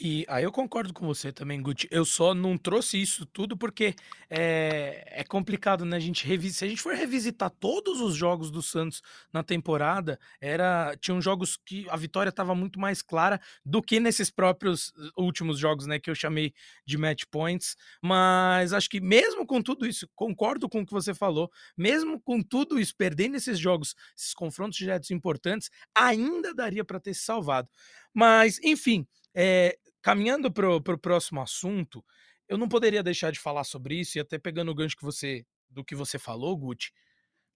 [0.00, 1.88] E aí eu concordo com você também, Guti.
[1.90, 3.94] Eu só não trouxe isso tudo porque
[4.28, 5.96] é, é complicado, né?
[5.96, 6.56] A gente revis...
[6.56, 9.00] Se a gente for revisitar todos os jogos do Santos
[9.32, 14.28] na temporada, era tinham jogos que a vitória estava muito mais clara do que nesses
[14.28, 16.00] próprios uh, últimos jogos, né?
[16.00, 16.52] Que eu chamei
[16.84, 17.76] de match points.
[18.02, 22.42] Mas acho que mesmo com tudo isso, concordo com o que você falou, mesmo com
[22.42, 27.68] tudo isso, perdendo esses jogos, esses confrontos diretos importantes, ainda daria para ter se salvado.
[28.12, 32.02] Mas, enfim, é, caminhando para o próximo assunto,
[32.48, 35.44] eu não poderia deixar de falar sobre isso, e até pegando o gancho que você,
[35.68, 36.90] do que você falou, Guti,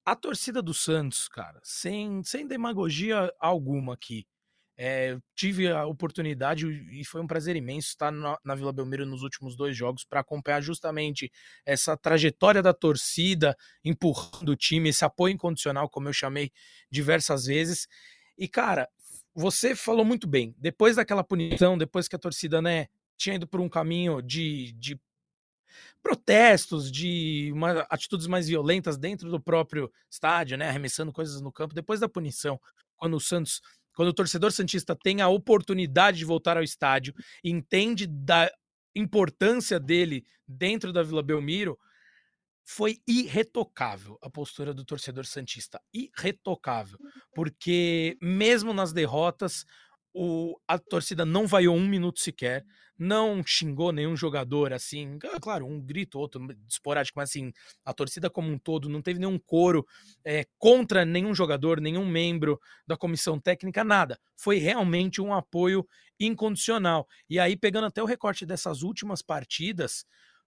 [0.04, 4.26] a torcida do Santos, cara, sem, sem demagogia alguma aqui,
[4.76, 9.22] é, tive a oportunidade e foi um prazer imenso estar na, na Vila Belmiro nos
[9.22, 11.30] últimos dois jogos para acompanhar justamente
[11.66, 16.50] essa trajetória da torcida empurrando o time, esse apoio incondicional, como eu chamei
[16.90, 17.86] diversas vezes.
[18.38, 18.88] E, cara,
[19.34, 20.54] você falou muito bem.
[20.58, 25.00] Depois daquela punição, depois que a torcida, né, tinha ido por um caminho de, de
[26.02, 31.74] protestos, de uma, atitudes mais violentas dentro do próprio estádio, né, arremessando coisas no campo,
[31.74, 32.60] depois da punição,
[32.96, 33.60] quando o Santos
[33.92, 37.12] quando o torcedor Santista tem a oportunidade de voltar ao estádio,
[37.44, 38.50] entende da
[38.94, 41.78] importância dele dentro da Vila Belmiro,
[42.72, 45.80] foi irretocável a postura do torcedor Santista.
[45.92, 47.00] Irretocável.
[47.34, 49.66] Porque mesmo nas derrotas,
[50.14, 52.64] o, a torcida não vaiou um minuto sequer,
[52.96, 57.52] não xingou nenhum jogador assim, claro, um grito, outro esporádico, mas assim,
[57.84, 59.84] a torcida como um todo não teve nenhum coro
[60.24, 64.16] é, contra nenhum jogador, nenhum membro da comissão técnica, nada.
[64.36, 65.84] Foi realmente um apoio
[66.20, 67.08] incondicional.
[67.28, 70.04] E aí, pegando até o recorte dessas últimas partidas,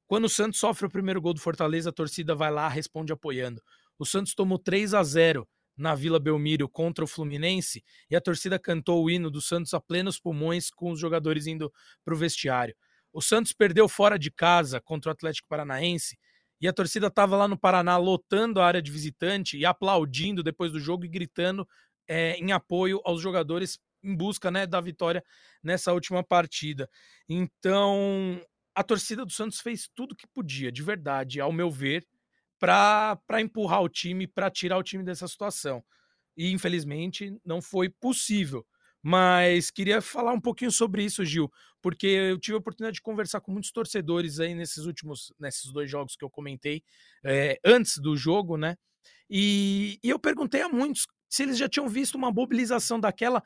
[0.07, 3.61] quando o Santos sofre o primeiro gol do Fortaleza, a torcida vai lá, responde apoiando.
[3.97, 8.59] O Santos tomou 3 a 0 na Vila Belmiro contra o Fluminense e a torcida
[8.59, 11.71] cantou o hino do Santos a plenos pulmões com os jogadores indo
[12.03, 12.75] para o vestiário.
[13.11, 16.17] O Santos perdeu fora de casa contra o Atlético Paranaense
[16.59, 20.71] e a torcida estava lá no Paraná lotando a área de visitante e aplaudindo depois
[20.71, 21.67] do jogo e gritando
[22.07, 25.23] é, em apoio aos jogadores em busca né, da vitória
[25.63, 26.89] nessa última partida.
[27.27, 28.41] Então,
[28.75, 32.05] a torcida do Santos fez tudo que podia, de verdade, ao meu ver,
[32.59, 35.83] para empurrar o time, para tirar o time dessa situação.
[36.35, 38.65] E infelizmente não foi possível.
[39.05, 43.41] Mas queria falar um pouquinho sobre isso, Gil, porque eu tive a oportunidade de conversar
[43.41, 46.81] com muitos torcedores aí nesses últimos, nesses dois jogos que eu comentei,
[47.25, 48.77] é, antes do jogo, né?
[49.29, 53.43] E, e, eu perguntei a muitos se eles já tinham visto uma mobilização daquela,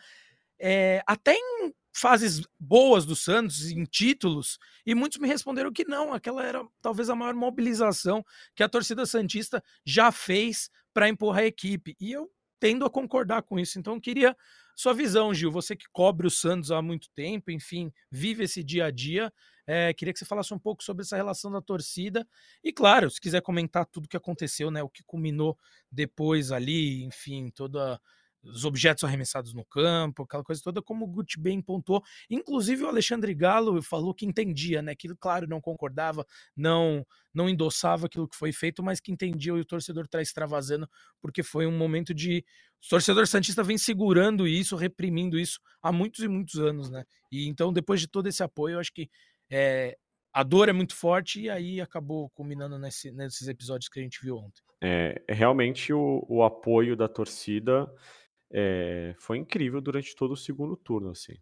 [0.59, 6.13] é, até em fases boas do Santos, em títulos, e muitos me responderam que não,
[6.13, 8.23] aquela era talvez a maior mobilização
[8.55, 11.95] que a torcida Santista já fez para empurrar a equipe.
[11.99, 12.29] E eu
[12.60, 13.79] tendo a concordar com isso.
[13.79, 14.36] Então, queria
[14.75, 18.86] sua visão, Gil, você que cobre o Santos há muito tempo, enfim, vive esse dia
[18.86, 19.33] a dia.
[19.65, 22.27] É, queria que você falasse um pouco sobre essa relação da torcida.
[22.63, 24.81] E, claro, se quiser comentar tudo que aconteceu, né?
[24.81, 25.57] O que culminou
[25.91, 27.99] depois ali, enfim, toda
[28.49, 32.03] os objetos arremessados no campo, aquela coisa toda, como o Guti bem pontuou.
[32.29, 34.95] Inclusive o Alexandre Galo falou que entendia, né?
[34.95, 39.60] Que, claro, não concordava, não não endossava aquilo que foi feito, mas que entendia e
[39.60, 40.89] o torcedor está extravasando,
[41.21, 42.43] porque foi um momento de.
[42.83, 47.05] O torcedor Santista vem segurando isso, reprimindo isso há muitos e muitos anos, né?
[47.31, 49.10] E então, depois de todo esse apoio, eu acho que
[49.51, 49.95] é,
[50.33, 54.19] a dor é muito forte e aí acabou culminando nesse, nesses episódios que a gente
[54.21, 54.62] viu ontem.
[54.81, 57.91] É, realmente o, o apoio da torcida
[58.51, 61.36] é, foi incrível durante todo o segundo turno, assim.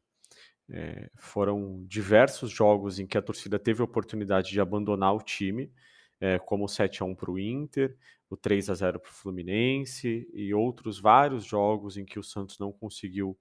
[0.67, 5.71] É, foram diversos jogos em que a torcida teve a oportunidade de abandonar o time,
[6.19, 7.95] é, como o 7 a 1 para o Inter,
[8.29, 12.57] o 3 a 0 para o Fluminense e outros vários jogos em que o Santos
[12.57, 13.37] não conseguiu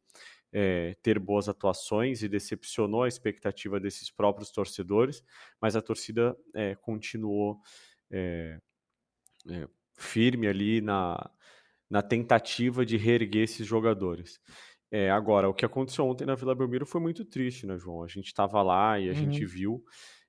[0.52, 5.24] é, ter boas atuações e decepcionou a expectativa desses próprios torcedores,
[5.60, 6.36] mas a torcida
[6.82, 7.60] continuou
[9.96, 11.30] firme ali na,
[11.94, 14.40] na tentativa de reerguer esses jogadores.
[14.90, 18.02] É, agora, o que aconteceu ontem na Vila Belmiro foi muito triste, né, João?
[18.02, 19.14] A gente estava lá e a uhum.
[19.14, 19.84] gente viu.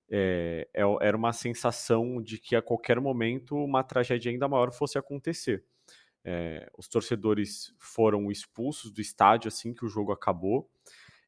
[0.08, 0.70] É,
[1.02, 5.66] era uma sensação de que a qualquer momento uma tragédia ainda maior fosse acontecer.
[6.24, 10.70] É, os torcedores foram expulsos do estádio assim que o jogo acabou,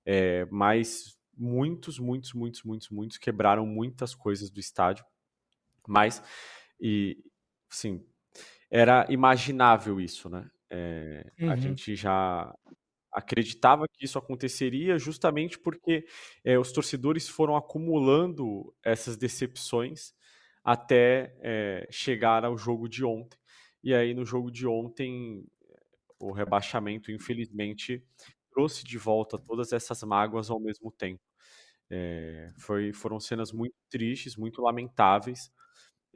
[0.06, 5.04] é, mas muitos, muitos, muitos, muitos, muitos quebraram muitas coisas do estádio.
[5.88, 6.22] Mas,
[6.80, 7.18] e,
[7.72, 8.06] sim,
[8.70, 10.50] era imaginável isso, né?
[10.70, 11.52] É, uhum.
[11.52, 12.54] A gente já
[13.12, 16.06] acreditava que isso aconteceria justamente porque
[16.44, 20.14] é, os torcedores foram acumulando essas decepções
[20.64, 23.40] até é, chegar ao jogo de ontem.
[23.84, 25.46] E aí, no jogo de ontem,
[26.20, 28.04] o rebaixamento, infelizmente,
[28.52, 31.22] trouxe de volta todas essas mágoas ao mesmo tempo.
[31.90, 35.50] É, foi, foram cenas muito tristes, muito lamentáveis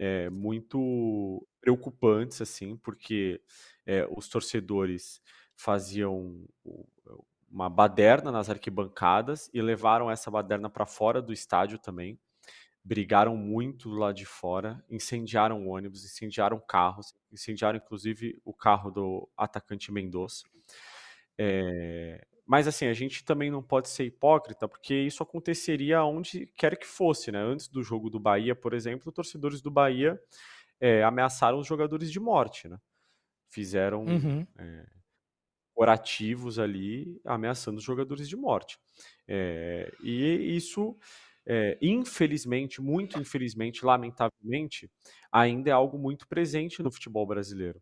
[0.01, 3.39] é, muito preocupantes, assim, porque
[3.85, 5.21] é, os torcedores
[5.55, 6.43] faziam
[7.47, 12.19] uma baderna nas arquibancadas e levaram essa baderna para fora do estádio também.
[12.83, 19.91] Brigaram muito lá de fora, incendiaram ônibus, incendiaram carros, incendiaram inclusive o carro do atacante
[19.91, 20.43] Mendonça.
[21.37, 26.77] É, mas assim, a gente também não pode ser hipócrita, porque isso aconteceria onde quer
[26.77, 27.39] que fosse, né?
[27.39, 30.21] Antes do jogo do Bahia, por exemplo, torcedores do Bahia
[30.77, 32.77] é, ameaçaram os jogadores de morte, né?
[33.47, 34.45] Fizeram uhum.
[34.59, 34.85] é,
[35.73, 38.77] orativos ali ameaçando os jogadores de morte.
[39.25, 40.97] É, e isso,
[41.45, 44.91] é, infelizmente, muito infelizmente, lamentavelmente,
[45.31, 47.81] ainda é algo muito presente no futebol brasileiro.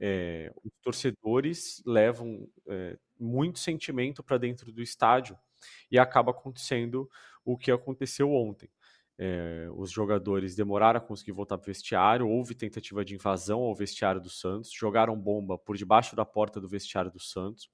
[0.00, 5.38] É, os torcedores levam é, muito sentimento para dentro do estádio
[5.90, 7.08] e acaba acontecendo
[7.44, 8.70] o que aconteceu ontem.
[9.18, 13.74] É, os jogadores demoraram a conseguir voltar para o vestiário, houve tentativa de invasão ao
[13.74, 17.68] vestiário do Santos, jogaram bomba por debaixo da porta do vestiário do Santos.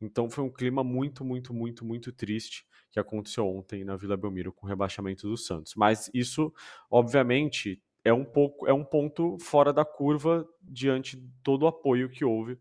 [0.00, 4.52] Então foi um clima muito, muito, muito, muito triste que aconteceu ontem na Vila Belmiro
[4.52, 5.74] com o rebaixamento do Santos.
[5.76, 6.52] Mas isso,
[6.90, 12.08] obviamente, é um pouco é um ponto fora da curva diante de todo o apoio
[12.08, 12.58] que houve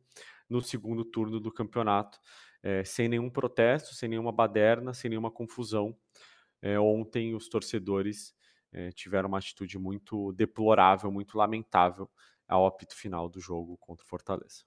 [0.51, 2.19] no segundo turno do campeonato,
[2.61, 5.97] é, sem nenhum protesto, sem nenhuma baderna, sem nenhuma confusão.
[6.61, 8.35] É, ontem os torcedores
[8.71, 12.09] é, tiveram uma atitude muito deplorável, muito lamentável
[12.47, 14.63] ao apito final do jogo contra o Fortaleza.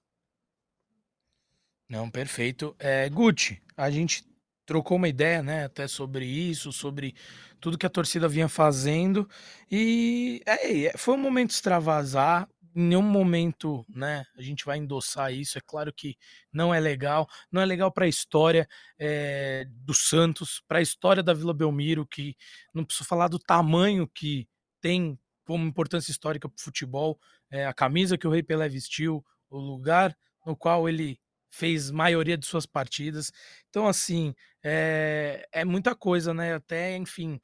[1.87, 2.75] Não, perfeito.
[2.79, 4.27] É, Gucci, a gente
[4.65, 7.13] trocou uma ideia, né, até sobre isso, sobre
[7.61, 9.29] tudo que a torcida vinha fazendo
[9.69, 12.49] e é, é foi um momento extravasar.
[12.75, 15.57] Em nenhum momento, né, a gente vai endossar isso.
[15.57, 16.17] É claro que
[16.51, 18.67] não é legal, não é legal para a história
[18.99, 22.35] é, do Santos, para a história da Vila Belmiro, que
[22.73, 24.47] não preciso falar do tamanho que
[24.81, 29.23] tem como importância histórica para o futebol, é, a camisa que o Rei Pelé vestiu,
[29.49, 33.31] o lugar no qual ele fez maioria de suas partidas.
[33.69, 36.55] Então, assim, é, é muita coisa, né?
[36.55, 37.39] Até, enfim,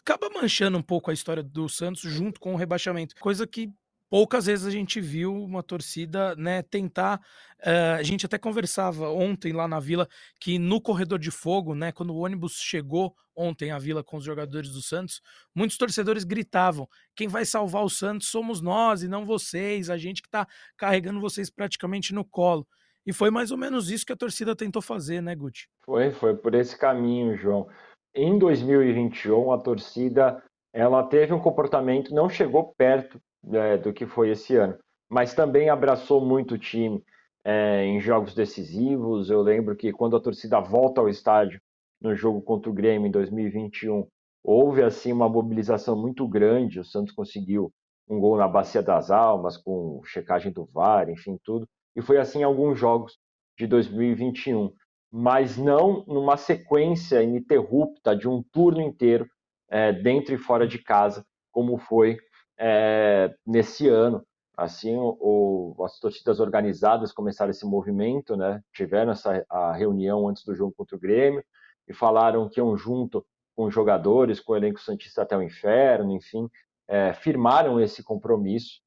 [0.00, 3.14] acaba manchando um pouco a história do Santos junto com o rebaixamento.
[3.16, 3.72] Coisa que
[4.10, 7.20] poucas vezes a gente viu uma torcida né, tentar.
[7.60, 10.08] Uh, a gente até conversava ontem lá na vila
[10.40, 14.24] que no corredor de fogo, né, quando o ônibus chegou ontem à vila com os
[14.24, 15.22] jogadores do Santos,
[15.54, 20.20] muitos torcedores gritavam: quem vai salvar o Santos somos nós e não vocês, a gente
[20.20, 20.46] que está
[20.76, 22.66] carregando vocês praticamente no colo.
[23.06, 25.68] E foi mais ou menos isso que a torcida tentou fazer, né, Guti?
[25.86, 27.66] Foi, foi por esse caminho, João.
[28.14, 30.42] Em 2021, a torcida
[30.72, 33.20] ela teve um comportamento, não chegou perto
[33.52, 34.76] é, do que foi esse ano,
[35.08, 37.02] mas também abraçou muito o time
[37.44, 39.30] é, em jogos decisivos.
[39.30, 41.60] Eu lembro que quando a torcida volta ao estádio
[42.00, 44.06] no jogo contra o Grêmio em 2021,
[44.42, 46.80] houve assim uma mobilização muito grande.
[46.80, 47.72] O Santos conseguiu
[48.08, 51.68] um gol na Bacia das Almas, com checagem do VAR, enfim, tudo.
[51.94, 53.18] E foi assim em alguns jogos
[53.58, 54.72] de 2021,
[55.12, 59.26] mas não numa sequência ininterrupta de um turno inteiro
[59.68, 62.18] é, dentro e fora de casa, como foi
[62.60, 64.24] é, nesse ano.
[64.54, 68.62] Assim, o, as torcidas organizadas começaram esse movimento, né?
[68.74, 71.42] tiveram essa a reunião antes do jogo contra o Grêmio
[71.88, 73.24] e falaram que iam junto
[73.56, 76.46] com os jogadores, com o elenco Santista até o inferno, enfim,
[76.86, 78.82] é, firmaram esse compromisso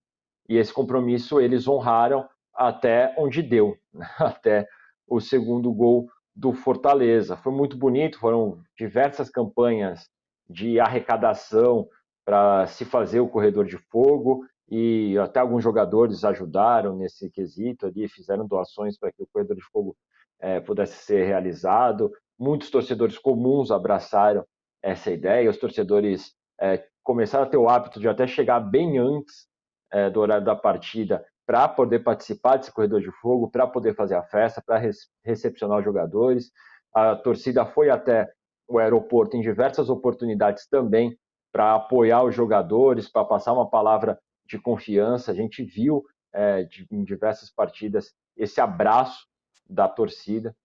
[0.47, 4.07] e esse compromisso eles honraram até onde deu, né?
[4.19, 4.67] até
[5.07, 7.35] o segundo gol do Fortaleza.
[7.37, 10.07] Foi muito bonito, foram diversas campanhas
[10.47, 11.87] de arrecadação
[12.25, 18.07] para se fazer o corredor de fogo e até alguns jogadores ajudaram nesse quesito ali,
[18.07, 19.95] fizeram doações para que o corredor de fogo
[20.39, 22.11] é, pudesse ser realizado.
[22.39, 24.45] Muitos torcedores comuns abraçaram
[24.81, 29.47] essa ideia, os torcedores é, começaram a ter o hábito de até chegar bem antes
[29.91, 34.15] é, do horário da partida para poder participar desse corredor de fogo, para poder fazer
[34.15, 34.81] a festa, para
[35.23, 36.51] recepcionar os jogadores.
[36.93, 38.29] A torcida foi até
[38.67, 41.17] o aeroporto em diversas oportunidades também
[41.53, 45.31] para apoiar os jogadores, para passar uma palavra de confiança.
[45.31, 49.27] A gente viu é, de, em diversas partidas esse abraço
[49.69, 50.55] da torcida.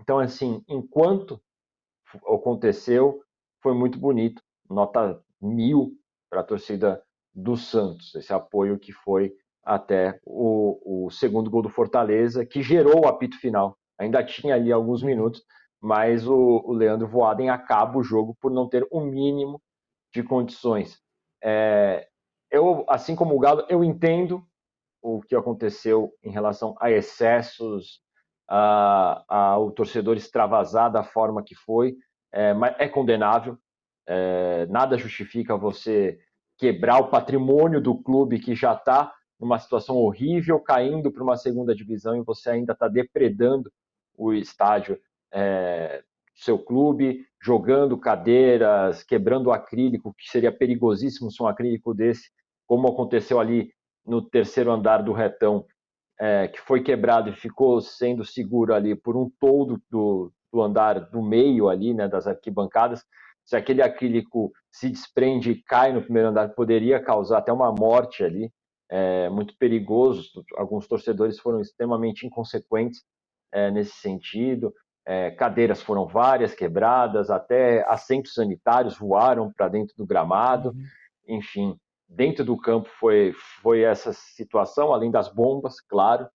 [0.00, 1.40] Então, assim, enquanto
[2.26, 3.22] aconteceu,
[3.62, 4.42] foi muito bonito.
[4.68, 5.96] Nota mil
[6.28, 7.00] para a torcida
[7.32, 13.04] do Santos, esse apoio que foi até o, o, segundo gol do Fortaleza, que gerou
[13.04, 13.78] o apito final.
[13.98, 15.42] Ainda tinha ali alguns minutos,
[15.80, 19.60] mas o, o Leandro Voaden acaba o jogo por não ter o um mínimo
[20.14, 20.98] de condições.
[21.42, 22.06] É,
[22.50, 24.46] eu, assim como o Galo, eu entendo
[25.02, 28.00] o que aconteceu em relação a excessos,
[28.46, 31.96] ao torcedor extravasar da forma que foi,
[32.32, 33.58] é, mas é condenável.
[34.06, 36.18] É, nada justifica você
[36.58, 41.74] quebrar o patrimônio do clube que já está numa situação horrível, caindo para uma segunda
[41.74, 43.72] divisão e você ainda está depredando
[44.16, 44.98] o estádio
[45.32, 52.30] é, seu clube, jogando cadeiras, quebrando acrílico, que seria perigosíssimo se um acrílico desse,
[52.66, 53.70] como aconteceu ali
[54.04, 55.64] no terceiro andar do retão,
[56.18, 61.10] é, que foi quebrado e ficou sendo seguro ali por um todo do, do andar
[61.10, 63.04] do meio ali, né, das arquibancadas.
[63.44, 68.24] Se aquele acrílico se desprende e cai no primeiro andar, poderia causar até uma morte
[68.24, 68.50] ali
[68.90, 70.44] é, muito perigoso.
[70.56, 73.02] Alguns torcedores foram extremamente inconsequentes
[73.52, 74.72] é, nesse sentido.
[75.06, 80.70] É, cadeiras foram várias quebradas, até assentos sanitários voaram para dentro do gramado.
[80.70, 81.36] Uhum.
[81.36, 81.78] Enfim,
[82.08, 86.28] dentro do campo foi, foi essa situação, além das bombas, claro, o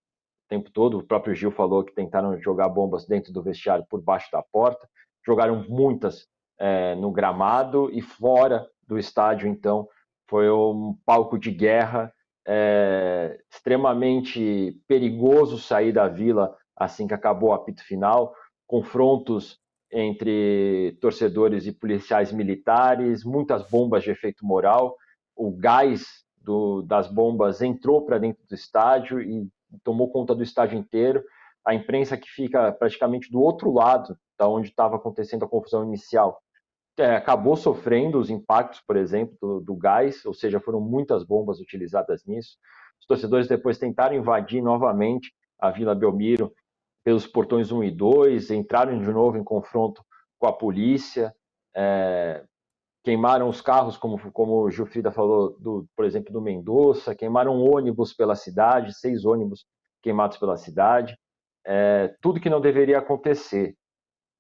[0.48, 1.00] tempo todo.
[1.00, 4.88] O próprio Gil falou que tentaram jogar bombas dentro do vestiário por baixo da porta.
[5.26, 6.28] Jogaram muitas
[6.60, 9.88] é, no gramado e fora do estádio, então,
[10.28, 12.14] foi um palco de guerra
[12.52, 18.34] é extremamente perigoso sair da vila assim que acabou o apito final,
[18.70, 19.60] confrontos
[19.92, 24.96] entre torcedores e policiais militares, muitas bombas de efeito moral,
[25.36, 26.06] o gás
[26.38, 29.50] do, das bombas entrou para dentro do estádio e
[29.84, 31.24] tomou conta do estádio inteiro.
[31.66, 36.40] A imprensa que fica praticamente do outro lado da onde estava acontecendo a confusão inicial
[36.96, 41.60] é, acabou sofrendo os impactos, por exemplo, do, do, gás, ou seja, foram muitas bombas
[41.60, 42.56] utilizadas nisso.
[43.02, 46.54] Os torcedores depois tentaram invadir novamente a Vila Belmiro
[47.04, 50.04] pelos portões 1 e 2, entraram de novo em confronto
[50.38, 51.34] com a polícia,
[51.76, 52.44] é,
[53.04, 58.14] queimaram os carros, como, como o Gilfrida falou, do, por exemplo, do Mendoza, queimaram ônibus
[58.14, 59.66] pela cidade, seis ônibus
[60.02, 61.18] queimados pela cidade,
[61.66, 63.76] é, tudo que não deveria acontecer.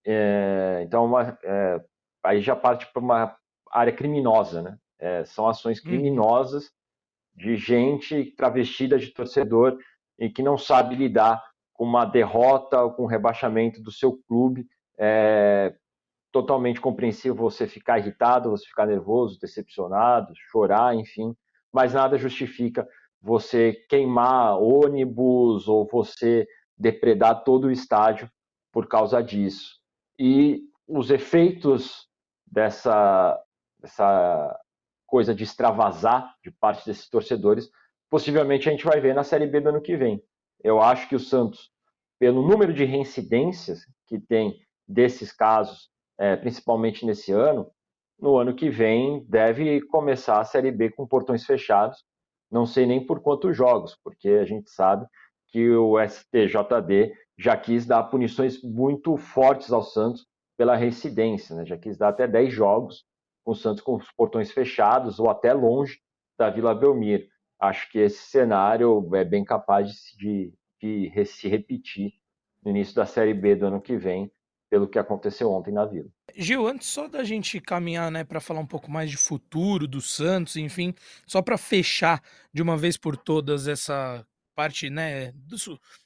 [0.05, 1.81] É, então, uma, é,
[2.23, 3.35] aí já parte para uma
[3.71, 4.77] área criminosa, né?
[4.99, 5.85] É, são ações uhum.
[5.85, 6.71] criminosas
[7.33, 9.77] de gente travestida de torcedor
[10.17, 11.41] e que não sabe lidar
[11.79, 14.67] com uma derrota ou com um rebaixamento do seu clube.
[14.97, 15.73] É
[16.29, 21.33] totalmente compreensível você ficar irritado, você ficar nervoso, decepcionado, chorar, enfim,
[21.73, 22.85] mas nada justifica
[23.21, 26.45] você queimar ônibus ou você
[26.77, 28.29] depredar todo o estádio
[28.73, 29.79] por causa disso.
[30.19, 32.09] E os efeitos
[32.45, 33.41] dessa,
[33.79, 34.59] dessa
[35.07, 37.69] coisa de extravasar de parte desses torcedores,
[38.09, 40.21] possivelmente a gente vai ver na Série B do ano que vem.
[40.63, 41.71] Eu acho que o Santos,
[42.19, 47.71] pelo número de reincidências que tem desses casos, é, principalmente nesse ano,
[48.19, 52.03] no ano que vem deve começar a Série B com portões fechados.
[52.51, 55.05] Não sei nem por quantos jogos, porque a gente sabe
[55.47, 61.65] que o STJD já quis dar punições muito fortes ao Santos pela reincidência, né?
[61.65, 63.05] já quis dar até 10 jogos
[63.45, 65.99] com o Santos com os portões fechados ou até longe
[66.37, 67.25] da Vila Belmiro.
[67.59, 72.13] Acho que esse cenário é bem capaz de, de, se repetir
[72.63, 74.31] no início da Série B do ano que vem,
[74.69, 76.07] pelo que aconteceu ontem na Vila.
[76.35, 79.99] Gil, antes só da gente caminhar, né, para falar um pouco mais de futuro do
[79.99, 80.93] Santos, enfim,
[81.25, 82.21] só para fechar
[82.53, 85.57] de uma vez por todas essa parte, né, do,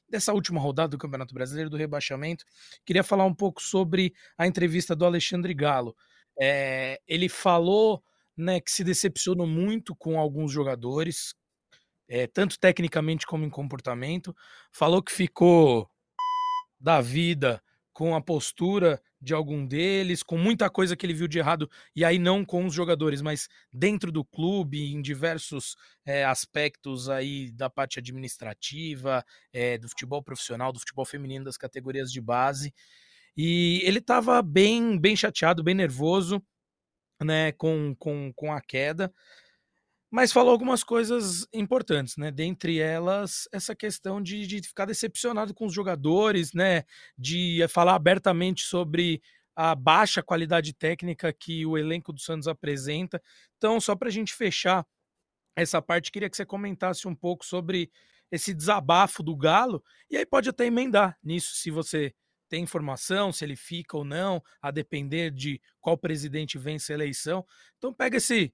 [0.10, 2.46] dessa última rodada do Campeonato Brasileiro, do rebaixamento,
[2.86, 5.96] queria falar um pouco sobre a entrevista do Alexandre Galo.
[6.40, 8.02] É, ele falou
[8.38, 11.36] né, que se decepcionou muito com alguns jogadores,
[12.14, 14.36] é, tanto tecnicamente como em comportamento.
[14.72, 15.90] Falou que ficou
[16.80, 17.60] da vida
[17.92, 22.06] com a postura de algum deles, com muita coisa que ele viu de errado, e
[22.06, 27.68] aí não com os jogadores, mas dentro do clube, em diversos é, aspectos aí da
[27.68, 32.72] parte administrativa, é, do futebol profissional, do futebol feminino, das categorias de base.
[33.36, 36.44] E ele estava bem, bem chateado, bem nervoso,
[37.24, 39.12] né, com, com, com a queda
[40.14, 42.30] mas falou algumas coisas importantes, né?
[42.30, 46.84] Dentre elas, essa questão de, de ficar decepcionado com os jogadores, né?
[47.18, 49.24] De falar abertamente sobre
[49.56, 53.20] a baixa qualidade técnica que o elenco do Santos apresenta.
[53.58, 54.86] Então, só para a gente fechar
[55.56, 57.90] essa parte, queria que você comentasse um pouco sobre
[58.32, 62.14] esse desabafo do Galo, e aí pode até emendar nisso, se você
[62.48, 67.44] tem informação, se ele fica ou não, a depender de qual presidente vence a eleição.
[67.80, 68.54] Então, pega esse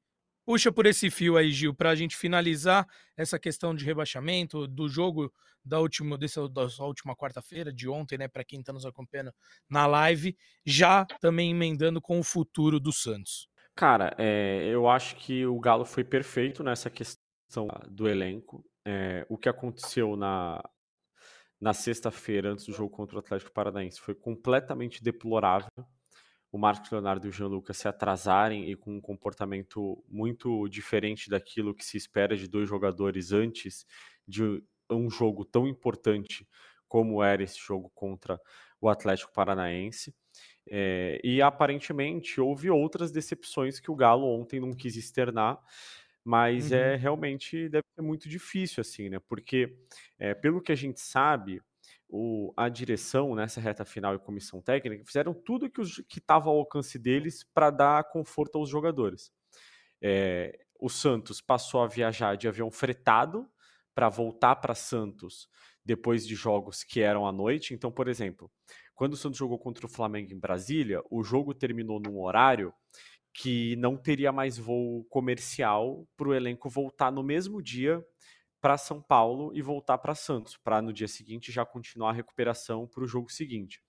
[0.50, 4.90] puxa por esse fio aí, Gil, para a gente finalizar essa questão de rebaixamento do
[4.90, 5.32] jogo
[5.64, 9.32] da última, dessa, última quarta-feira, de ontem, né, para quem está nos acompanhando
[9.70, 10.36] na live,
[10.66, 13.48] já também emendando com o futuro do Santos.
[13.76, 18.66] Cara, é, eu acho que o Galo foi perfeito nessa questão do elenco.
[18.84, 20.68] É, o que aconteceu na,
[21.62, 25.70] na sexta-feira, antes do jogo contra o Atlético Paranaense, foi completamente deplorável
[26.52, 31.30] o Marcos Leonardo e o Jean Lucas se atrasarem e com um comportamento muito diferente
[31.30, 33.86] daquilo que se espera de dois jogadores antes
[34.28, 36.48] de um jogo tão importante
[36.88, 38.42] como era esse jogo contra
[38.82, 40.14] o Atlético Paranaense.
[40.68, 45.60] É, e aparentemente houve outras decepções que o Galo ontem não quis externar,
[46.24, 46.94] mas é uhum.
[46.94, 49.20] é realmente deve ser muito difícil assim, né?
[49.28, 49.76] Porque
[50.18, 51.62] é, pelo que a gente sabe,
[52.10, 56.98] o, a direção nessa reta final e comissão técnica fizeram tudo que estava ao alcance
[56.98, 59.32] deles para dar conforto aos jogadores.
[60.02, 63.48] É, o Santos passou a viajar de avião fretado
[63.94, 65.48] para voltar para Santos
[65.86, 67.74] depois de jogos que eram à noite.
[67.74, 68.52] Então, por exemplo,
[68.96, 72.74] quando o Santos jogou contra o Flamengo em Brasília, o jogo terminou num horário
[73.34, 78.04] que não teria mais voo comercial para o elenco voltar no mesmo dia
[78.62, 82.88] para São Paulo e voltar para Santos, para no dia seguinte já continuar a recuperação
[82.88, 83.82] para o jogo seguinte.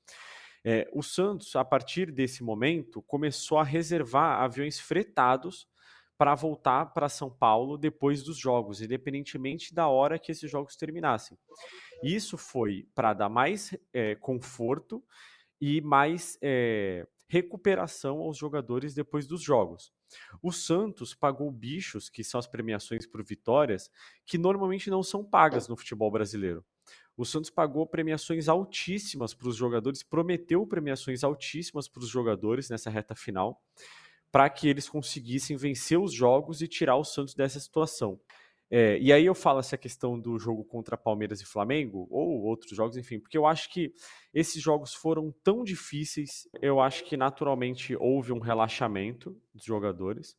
[0.65, 5.67] É, o Santos, a partir desse momento, começou a reservar aviões fretados
[6.19, 11.39] para voltar para São Paulo depois dos jogos, independentemente da hora que esses jogos terminassem.
[12.03, 15.03] Isso foi para dar mais é, conforto
[15.59, 19.93] e mais é, recuperação aos jogadores depois dos jogos.
[20.43, 23.89] O Santos pagou bichos, que são as premiações por vitórias,
[24.27, 26.65] que normalmente não são pagas no futebol brasileiro.
[27.17, 32.91] O Santos pagou premiações altíssimas para os jogadores, prometeu premiações altíssimas para os jogadores nessa
[32.91, 33.63] reta final,
[34.33, 38.21] para que eles conseguissem vencer os jogos e tirar o Santos dessa situação.
[38.71, 42.77] É, e aí eu falo essa questão do jogo contra Palmeiras e Flamengo, ou outros
[42.77, 43.93] jogos, enfim, porque eu acho que
[44.33, 50.37] esses jogos foram tão difíceis, eu acho que naturalmente houve um relaxamento dos jogadores.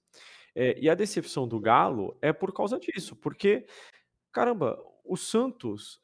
[0.55, 3.65] É, e a decepção do Galo é por causa disso, porque,
[4.31, 5.99] caramba, o Santos,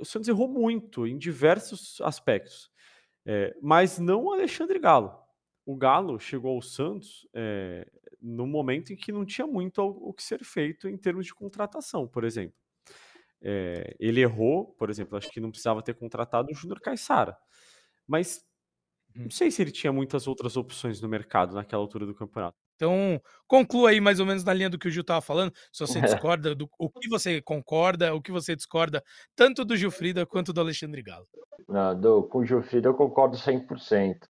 [0.00, 2.70] o Santos errou muito em diversos aspectos,
[3.24, 5.24] é, mas não o Alexandre Galo
[5.66, 7.86] o Galo chegou ao Santos é,
[8.24, 12.08] no momento em que não tinha muito o que ser feito em termos de contratação,
[12.08, 12.56] por exemplo.
[13.42, 17.36] É, ele errou, por exemplo, acho que não precisava ter contratado o Júnior Caixara,
[18.06, 18.42] mas
[19.14, 22.56] não sei se ele tinha muitas outras opções no mercado naquela altura do campeonato.
[22.74, 25.86] Então, conclua aí mais ou menos na linha do que o Gil estava falando, se
[25.86, 29.04] você discorda, do, o que você concorda, o que você discorda,
[29.36, 31.28] tanto do Gilfrida quanto do Alexandre Galo.
[31.68, 34.26] Não, do, com o Gilfrida eu concordo 100%.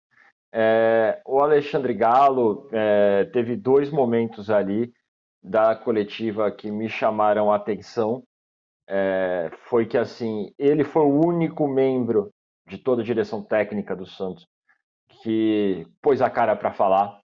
[0.55, 4.93] É, o Alexandre Galo é, teve dois momentos ali
[5.41, 8.23] da coletiva que me chamaram a atenção.
[8.87, 12.31] É, foi que assim ele foi o único membro
[12.67, 14.45] de toda a direção técnica do Santos
[15.23, 17.19] que pôs a cara para falar.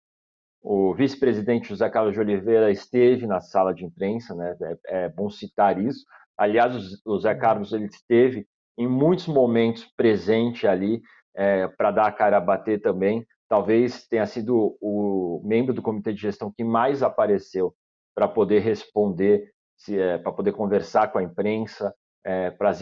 [0.62, 4.56] O vice-presidente José Carlos de Oliveira esteve na sala de imprensa, né?
[4.86, 6.04] É, é bom citar isso.
[6.36, 6.74] Aliás,
[7.04, 8.46] o José Carlos ele esteve
[8.78, 11.00] em muitos momentos presente ali
[11.36, 13.24] é, para dar a cara a bater também.
[13.48, 17.74] Talvez tenha sido o membro do comitê de gestão que mais apareceu
[18.14, 19.52] para poder responder,
[19.88, 22.72] é, para poder conversar com a imprensa, é, para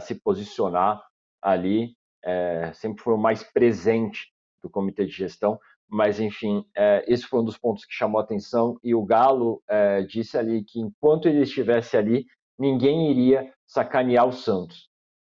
[0.00, 1.02] se, posicionar
[1.42, 1.94] ali.
[2.24, 5.58] É, sempre foi o mais presente do comitê de gestão.
[5.86, 8.78] Mas, enfim, é, esse foi um dos pontos que chamou atenção.
[8.82, 12.24] E o Galo é, disse ali que enquanto ele estivesse ali,
[12.58, 14.88] ninguém iria sacanear o Santos.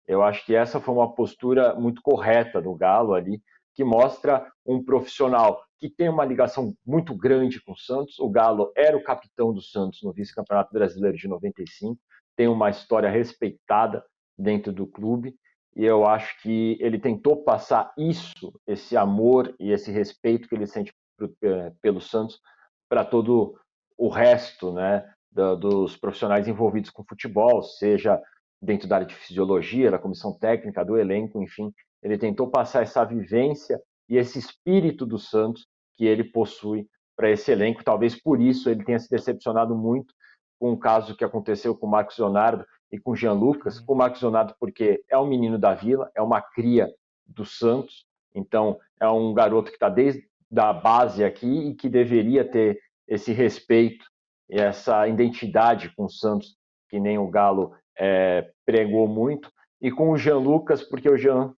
[0.07, 3.41] Eu acho que essa foi uma postura muito correta do Galo ali,
[3.73, 8.19] que mostra um profissional que tem uma ligação muito grande com o Santos.
[8.19, 11.99] O Galo era o capitão do Santos no vice-campeonato brasileiro de 95,
[12.35, 14.03] tem uma história respeitada
[14.37, 15.35] dentro do clube,
[15.75, 20.67] e eu acho que ele tentou passar isso, esse amor e esse respeito que ele
[20.67, 20.93] sente
[21.41, 22.39] eh, pelo Santos
[22.87, 23.59] para todo
[23.97, 28.21] o resto, né, dos profissionais envolvidos com futebol, seja
[28.63, 31.71] dentro da área de fisiologia, da comissão técnica, do elenco, enfim.
[32.01, 37.51] Ele tentou passar essa vivência e esse espírito do Santos que ele possui para esse
[37.51, 37.83] elenco.
[37.83, 40.13] Talvez por isso ele tenha se decepcionado muito
[40.59, 43.79] com o caso que aconteceu com o Marcos Leonardo e com o Jean Lucas.
[43.79, 46.89] Com o Marcos Leonardo, porque é um menino da vila, é uma cria
[47.25, 52.49] do Santos, então é um garoto que está desde a base aqui e que deveria
[52.49, 54.05] ter esse respeito
[54.49, 56.55] e essa identidade com o Santos,
[56.89, 61.53] que nem o Galo é, pregou muito, e com o Jean Lucas, porque o Jean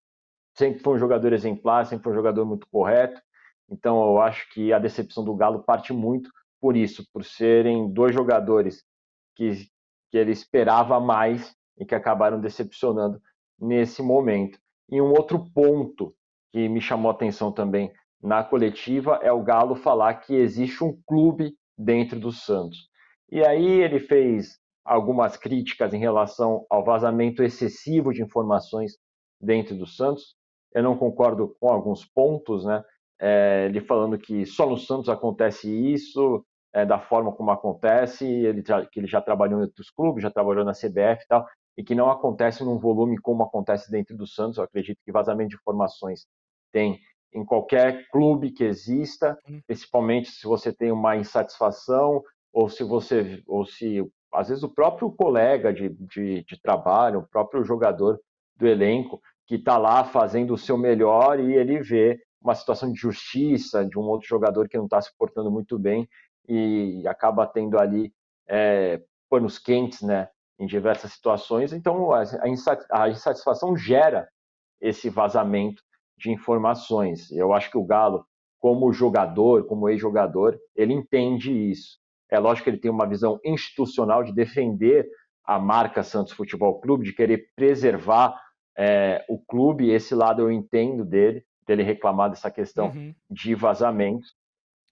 [0.58, 3.22] sempre foi um jogador exemplar, sempre foi um jogador muito correto,
[3.70, 6.30] então eu acho que a decepção do Galo parte muito
[6.62, 8.84] por isso, por serem dois jogadores
[9.36, 9.68] que,
[10.10, 13.22] que ele esperava mais e que acabaram decepcionando
[13.60, 14.58] nesse momento.
[14.90, 16.16] E um outro ponto
[16.52, 20.98] que me chamou a atenção também na coletiva é o Galo falar que existe um
[21.06, 22.90] clube dentro do Santos.
[23.32, 28.98] E aí ele fez algumas críticas em relação ao vazamento excessivo de informações
[29.42, 30.36] dentro do Santos.
[30.74, 32.84] Eu não concordo com alguns pontos, né?
[33.20, 38.62] É, ele falando que só no Santos acontece isso, é, da forma como acontece, ele
[38.66, 41.84] já, que ele já trabalhou em outros clubes, já trabalhou na CBF e tal, e
[41.84, 44.58] que não acontece num volume como acontece dentro do Santos.
[44.58, 46.28] Eu acredito que vazamento de informações
[46.72, 47.00] tem
[47.34, 52.22] em qualquer clube que exista, principalmente se você tem uma insatisfação
[52.54, 54.02] ou se você ou se
[54.36, 58.20] às vezes o próprio colega de, de, de trabalho, o próprio jogador
[58.58, 63.00] do elenco, que está lá fazendo o seu melhor e ele vê uma situação de
[63.00, 66.08] justiça de um outro jogador que não está se portando muito bem
[66.48, 68.14] e acaba tendo ali
[68.48, 70.30] é, panos quentes, né,
[70.60, 71.74] em diversas situações.
[71.74, 72.10] Então,
[72.92, 74.30] a insatisfação gera
[74.80, 75.82] esse vazamento
[76.18, 77.32] de informações.
[77.32, 78.26] Eu acho que o Galo,
[78.60, 82.00] como jogador, como ex-jogador, ele entende isso.
[82.30, 85.08] É lógico que ele tem uma visão institucional de defender
[85.46, 88.36] a marca Santos Futebol Clube, de querer preservar
[88.78, 89.92] é, o clube.
[89.92, 93.14] Esse lado eu entendo dele, dele reclamar dessa questão uhum.
[93.30, 94.26] de vazamento.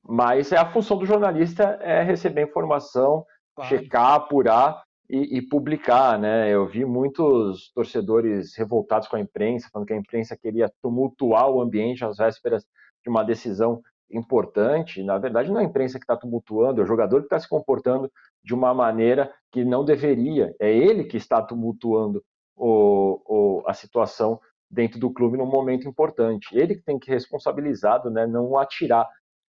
[0.05, 3.25] Mas é a função do jornalista é receber informação,
[3.55, 3.69] claro.
[3.69, 6.49] checar, apurar e, e, publicar, né?
[6.49, 11.61] Eu vi muitos torcedores revoltados com a imprensa, falando que a imprensa queria tumultuar o
[11.61, 12.65] ambiente às vésperas
[13.01, 13.81] de uma decisão
[14.13, 15.03] importante.
[15.03, 17.49] Na verdade, não é a imprensa que está tumultuando, é o jogador que está se
[17.49, 18.11] comportando
[18.43, 20.55] de uma maneira que não deveria.
[20.59, 22.23] É ele que está tumultuando
[22.55, 24.39] o, o, a situação
[24.69, 26.47] dentro do clube num momento importante.
[26.51, 28.25] Ele que tem que responsabilizado, né?
[28.25, 29.07] Não atirar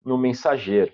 [0.05, 0.93] no mensageiro.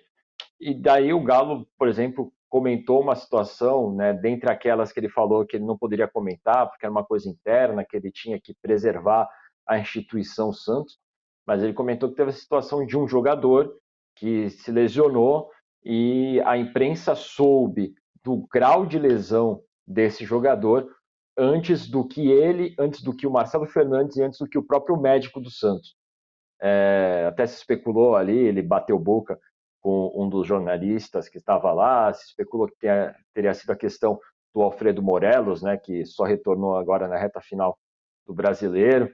[0.60, 5.44] E daí o Galo, por exemplo, comentou uma situação, né, dentre aquelas que ele falou
[5.44, 9.28] que ele não poderia comentar, porque era uma coisa interna, que ele tinha que preservar
[9.66, 10.98] a instituição Santos,
[11.47, 13.72] mas ele comentou que teve a situação de um jogador
[14.16, 15.51] que se lesionou
[15.84, 17.94] e a imprensa soube
[18.24, 20.90] do grau de lesão desse jogador
[21.38, 24.66] antes do que ele, antes do que o Marcelo Fernandes e antes do que o
[24.66, 25.94] próprio médico do Santos.
[26.61, 29.38] É, até se especulou ali, ele bateu boca
[29.80, 34.18] com um dos jornalistas que estava lá, se especulou que tenha, teria sido a questão
[34.53, 37.78] do Alfredo Morelos, né, que só retornou agora na reta final
[38.26, 39.12] do brasileiro.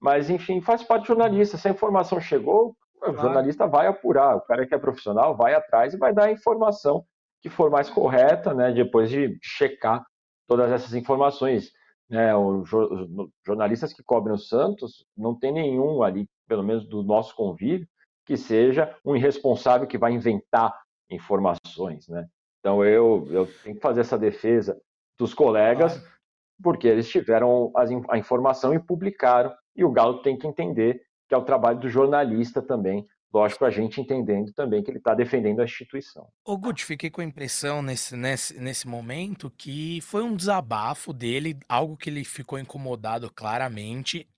[0.00, 1.56] Mas, enfim, faz parte do jornalista.
[1.56, 4.36] Se a informação chegou, o jornalista vai apurar.
[4.36, 7.04] O cara que é profissional vai atrás e vai dar a informação
[7.40, 10.04] que for mais correta, né, depois de checar
[10.46, 11.70] todas essas informações.
[12.08, 12.68] Né, os
[13.44, 17.86] jornalistas que cobrem o Santos, não tem nenhum ali, pelo menos do nosso convívio,
[18.24, 20.72] que seja um irresponsável que vai inventar
[21.10, 22.26] informações, né?
[22.60, 24.80] Então eu, eu tenho que fazer essa defesa
[25.18, 26.02] dos colegas,
[26.62, 27.72] porque eles tiveram
[28.08, 31.88] a informação e publicaram, e o Galo tem que entender que é o trabalho do
[31.88, 36.28] jornalista também, lógico, a gente entendendo também que ele está defendendo a instituição.
[36.44, 41.58] Ô Guti, fiquei com a impressão nesse, nesse, nesse momento que foi um desabafo dele,
[41.68, 44.28] algo que ele ficou incomodado claramente,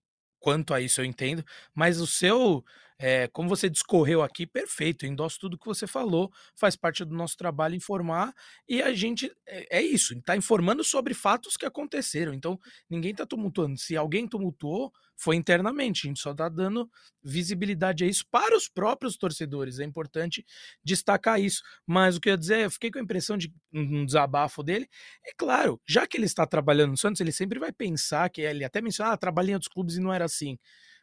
[0.41, 1.45] quanto a isso eu entendo,
[1.75, 2.65] mas o seu
[2.99, 7.37] é, como você discorreu aqui, perfeito, endosso tudo que você falou, faz parte do nosso
[7.37, 8.35] trabalho informar
[8.69, 12.35] e a gente é, é isso, está informando sobre fatos que aconteceram.
[12.35, 12.59] Então,
[12.91, 13.79] ninguém está tumultuando.
[13.79, 16.89] Se alguém tumultuou, foi internamente, a gente só está dando
[17.23, 19.79] visibilidade a isso para os próprios torcedores.
[19.81, 20.45] É importante
[20.83, 21.63] destacar isso.
[21.87, 24.89] Mas o que eu ia dizer, eu fiquei com a impressão de um desabafo dele.
[25.27, 28.65] É claro, já que ele está trabalhando no Santos, ele sempre vai pensar que ele
[28.65, 30.57] até menciona, ah, trabalhei em outros clubes e não era assim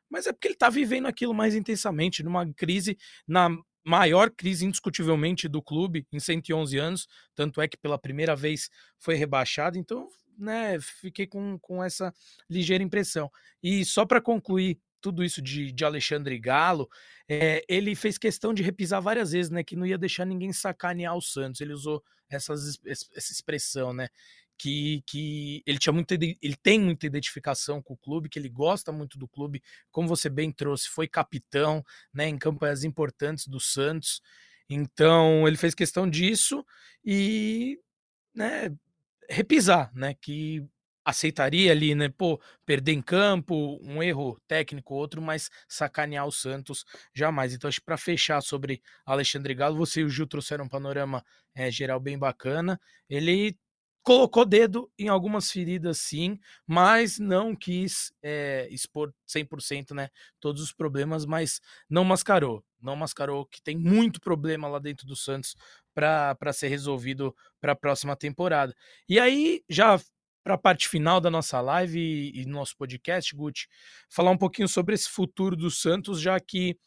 [0.10, 2.98] mas é porque ele está vivendo aquilo mais intensamente, numa crise,
[3.28, 3.50] na
[3.86, 9.16] maior crise indiscutivelmente do clube em 111 anos, tanto é que pela primeira vez foi
[9.16, 12.14] rebaixado, então, né, fiquei com, com essa
[12.50, 13.32] ligeira impressão.
[13.62, 16.90] E só para concluir tudo isso de, de Alexandre Galo,
[17.30, 21.16] é, ele fez questão de repisar várias vezes, né, que não ia deixar ninguém sacanear
[21.16, 24.10] o Santos, ele usou essas, essa expressão, né,
[24.58, 28.92] que, que ele tinha muita, ele tem muita identificação com o clube, que ele gosta
[28.92, 31.84] muito do clube, como você bem trouxe, foi capitão,
[32.14, 34.22] né, em campanhas importantes do Santos.
[34.70, 36.66] Então, ele fez questão disso
[37.04, 37.80] e,
[38.34, 38.72] né,
[39.30, 40.64] repisar, né, que
[41.06, 46.84] aceitaria ali, né, pô, perder em campo, um erro técnico outro, mas sacanear o Santos
[47.14, 47.54] jamais.
[47.54, 51.24] Então, acho que para fechar sobre Alexandre Galo, você e o Gil trouxeram um panorama
[51.54, 52.80] é, geral bem bacana.
[53.08, 53.56] Ele
[54.06, 60.72] colocou dedo em algumas feridas sim, mas não quis é, expor 100% né, todos os
[60.72, 65.56] problemas, mas não mascarou, não mascarou que tem muito problema lá dentro do Santos
[65.92, 68.76] para ser resolvido para a próxima temporada.
[69.10, 70.00] E aí, já
[70.44, 73.68] para a parte final da nossa live e, e nosso podcast, Guti,
[74.08, 76.78] falar um pouquinho sobre esse futuro do Santos, já que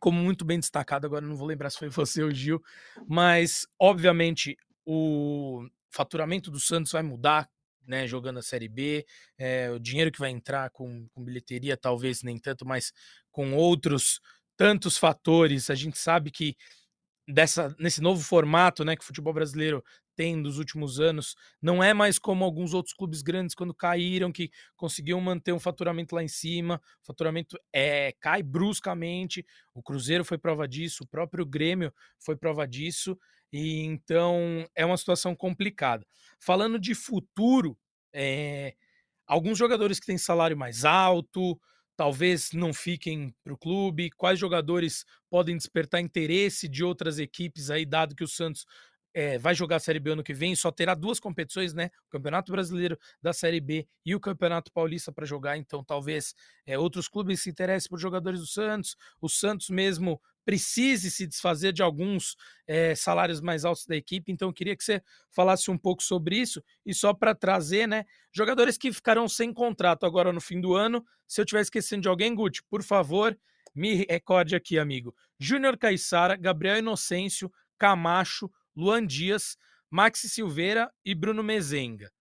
[0.00, 2.62] como muito bem destacado, agora não vou lembrar se foi você ou Gil,
[3.06, 7.48] mas obviamente o faturamento do Santos vai mudar,
[7.86, 9.04] né, jogando a Série B,
[9.38, 12.92] é, o dinheiro que vai entrar com, com bilheteria, talvez nem tanto, mas
[13.30, 14.20] com outros
[14.56, 15.70] tantos fatores.
[15.70, 16.56] A gente sabe que
[17.26, 19.82] dessa, nesse novo formato né, que o futebol brasileiro
[20.16, 24.50] tem nos últimos anos, não é mais como alguns outros clubes grandes quando caíram, que
[24.76, 26.78] conseguiam manter um faturamento lá em cima.
[27.02, 29.46] O faturamento é, cai bruscamente.
[29.72, 33.18] O Cruzeiro foi prova disso, o próprio Grêmio foi prova disso.
[33.52, 36.06] E então é uma situação complicada.
[36.38, 37.76] Falando de futuro,
[38.12, 38.74] é,
[39.26, 41.60] alguns jogadores que têm salário mais alto,
[41.96, 44.10] talvez não fiquem para o clube.
[44.10, 48.64] Quais jogadores podem despertar interesse de outras equipes aí, dado que o Santos
[49.12, 51.90] é, vai jogar a Série B ano que vem, só terá duas competições, né?
[52.06, 55.56] O Campeonato Brasileiro da Série B e o Campeonato Paulista para jogar.
[55.56, 56.34] Então, talvez
[56.64, 58.96] é, outros clubes se interessem por jogadores do Santos.
[59.20, 62.36] O Santos mesmo precise se desfazer de alguns
[62.66, 64.32] é, salários mais altos da equipe.
[64.32, 68.04] Então, eu queria que você falasse um pouco sobre isso e só para trazer, né?
[68.32, 71.04] Jogadores que ficarão sem contrato agora no fim do ano.
[71.26, 73.38] Se eu estiver esquecendo de alguém, Guti, por favor,
[73.74, 75.14] me recorde aqui, amigo.
[75.38, 79.56] Júnior Caixara, Gabriel Inocêncio, Camacho, Luan Dias,
[79.88, 82.12] Maxi Silveira e Bruno Mezenga.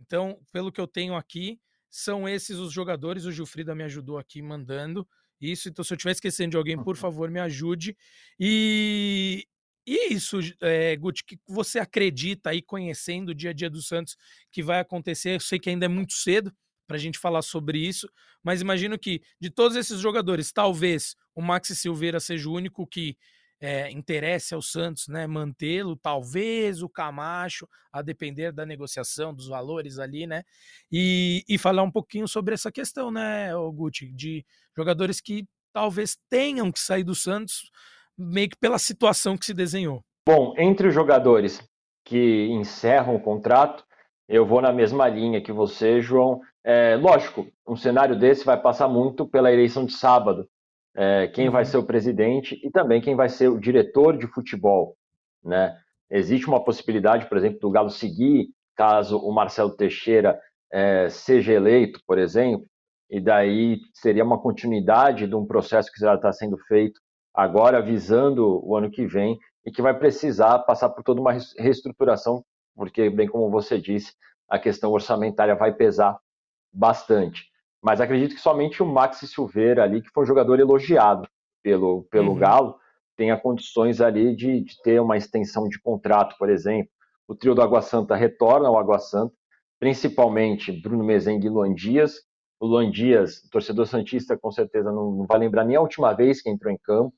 [0.00, 1.58] Então, pelo que eu tenho aqui,
[1.90, 3.24] são esses os jogadores.
[3.24, 5.08] O Gilfrida me ajudou aqui mandando
[5.40, 5.68] isso.
[5.68, 7.96] Então, se eu estiver esquecendo de alguém, por favor, me ajude.
[8.38, 9.46] E,
[9.86, 13.82] e é isso, é, Guti, que você acredita aí, conhecendo o dia a dia do
[13.82, 14.16] Santos,
[14.50, 15.36] que vai acontecer?
[15.36, 16.52] Eu sei que ainda é muito cedo
[16.86, 18.08] para a gente falar sobre isso,
[18.42, 23.16] mas imagino que de todos esses jogadores, talvez o Maxi Silveira seja o único que
[23.60, 29.98] é, interesse ao Santos, né, mantê-lo, talvez o Camacho, a depender da negociação, dos valores
[29.98, 30.42] ali, né,
[30.90, 34.44] e, e falar um pouquinho sobre essa questão, né, Guti, de
[34.76, 37.70] jogadores que talvez tenham que sair do Santos,
[38.16, 40.02] meio que pela situação que se desenhou.
[40.26, 41.62] Bom, entre os jogadores
[42.04, 43.84] que encerram o contrato,
[44.28, 46.40] eu vou na mesma linha que você, João.
[46.64, 50.48] É, lógico, um cenário desse vai passar muito pela eleição de sábado,
[50.96, 51.70] é, quem vai uhum.
[51.70, 54.96] ser o presidente e também quem vai ser o diretor de futebol.
[55.44, 55.76] Né?
[56.10, 60.40] Existe uma possibilidade, por exemplo, do Galo seguir, caso o Marcelo Teixeira
[60.72, 62.66] é, seja eleito, por exemplo,
[63.10, 66.98] e daí seria uma continuidade de um processo que já está sendo feito
[67.32, 72.42] agora, visando o ano que vem, e que vai precisar passar por toda uma reestruturação,
[72.74, 74.12] porque, bem como você disse,
[74.48, 76.18] a questão orçamentária vai pesar
[76.72, 77.44] bastante
[77.82, 81.28] mas acredito que somente o Maxi Silveira ali, que foi um jogador elogiado
[81.62, 82.38] pelo, pelo uhum.
[82.38, 82.78] Galo,
[83.16, 86.90] tenha condições ali de, de, ter uma extensão de contrato, por exemplo.
[87.26, 89.34] O trio do Água Santa retorna ao Água Santa,
[89.80, 92.20] principalmente Bruno Mezengue e Luan Dias.
[92.60, 96.40] O Luan Dias, torcedor santista, com certeza não, não vai lembrar nem a última vez
[96.40, 97.12] que entrou em campo.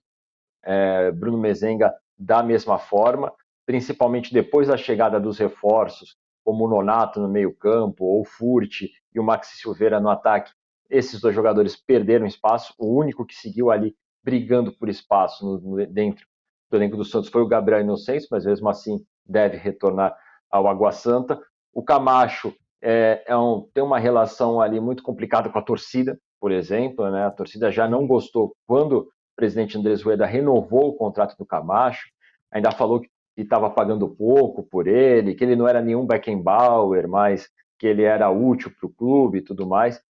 [0.65, 3.33] É, Bruno Mezenga da mesma forma,
[3.65, 8.91] principalmente depois da chegada dos reforços, como o Nonato no meio-campo, ou o Furti
[9.21, 10.53] o Maxi Silveira no ataque,
[10.91, 12.75] esses dois jogadores perderam espaço.
[12.79, 16.27] O único que seguiu ali brigando por espaço no, no, dentro
[16.71, 20.17] do elenco do Santos foi o Gabriel Inocêncio, mas mesmo assim deve retornar
[20.51, 21.41] ao Água Santa.
[21.73, 26.53] O Camacho é, é um, tem uma relação ali muito complicada com a torcida, por
[26.53, 27.11] exemplo.
[27.11, 27.25] Né?
[27.25, 32.09] A torcida já não gostou quando o presidente Andrés Rueda renovou o contrato do Camacho,
[32.51, 37.49] ainda falou que estava pagando pouco por ele, que ele não era nenhum Beckenbauer, mas
[37.79, 40.01] que ele era útil para o clube e tudo mais.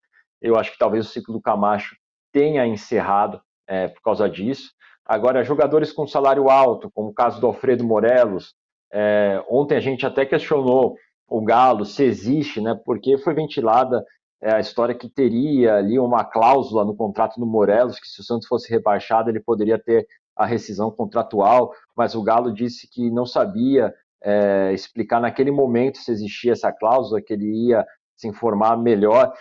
[0.41, 1.97] Eu acho que talvez o ciclo do Camacho
[2.33, 4.73] tenha encerrado é, por causa disso.
[5.05, 8.55] Agora, jogadores com salário alto, como o caso do Alfredo Morelos,
[8.93, 10.97] é, ontem a gente até questionou
[11.29, 12.79] o Galo se existe, né?
[12.85, 14.05] Porque foi ventilada
[14.41, 18.25] é, a história que teria ali uma cláusula no contrato do Morelos que se o
[18.25, 20.07] Santos fosse rebaixado ele poderia ter
[20.37, 23.93] a rescisão contratual, mas o Galo disse que não sabia
[24.23, 29.33] é, explicar naquele momento se existia essa cláusula, que ele ia se informar melhor.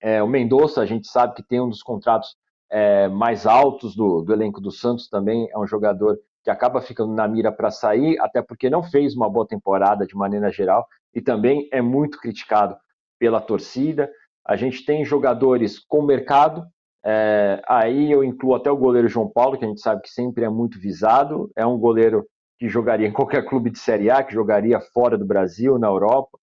[0.00, 2.36] É, o Mendonça, a gente sabe que tem um dos contratos
[2.70, 7.12] é, mais altos do, do, elenco do Santos também, é um jogador que acaba ficando
[7.12, 11.20] na mira para sair, até porque não fez uma boa temporada de maneira geral e
[11.20, 12.76] também é muito criticado
[13.18, 14.10] pela torcida.
[14.46, 16.64] A gente tem jogadores com mercado,
[17.04, 20.44] é, aí eu incluo até o goleiro João Paulo, que a gente sabe que sempre
[20.44, 21.50] é muito visado.
[21.56, 22.26] É um goleiro
[22.58, 26.38] que jogaria em qualquer clube de Série A, que jogaria fora do Brasil, na Europa.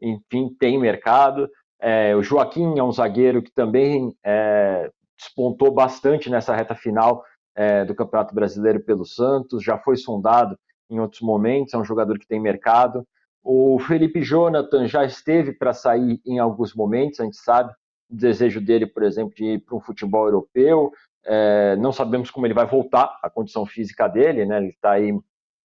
[0.00, 1.48] Enfim, tem mercado.
[1.80, 7.22] É, o Joaquim é um zagueiro que também é, despontou bastante nessa reta final
[7.54, 10.56] é, do Campeonato Brasileiro pelo Santos, já foi sondado
[10.90, 13.06] em outros momentos, é um jogador que tem mercado.
[13.42, 17.72] O Felipe Jonathan já esteve para sair em alguns momentos, a gente sabe,
[18.10, 20.90] o desejo dele, por exemplo, de ir para um futebol europeu.
[21.24, 24.58] É, não sabemos como ele vai voltar, a condição física dele, né?
[24.58, 25.12] Ele está aí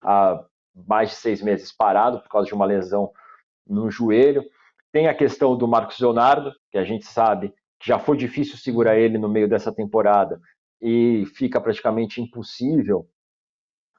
[0.04, 0.43] há
[0.88, 3.12] mais de seis meses parado por causa de uma lesão
[3.68, 4.43] no joelho.
[4.91, 8.97] Tem a questão do Marcos Leonardo, que a gente sabe que já foi difícil segurar
[8.97, 10.39] ele no meio dessa temporada
[10.82, 13.08] e fica praticamente impossível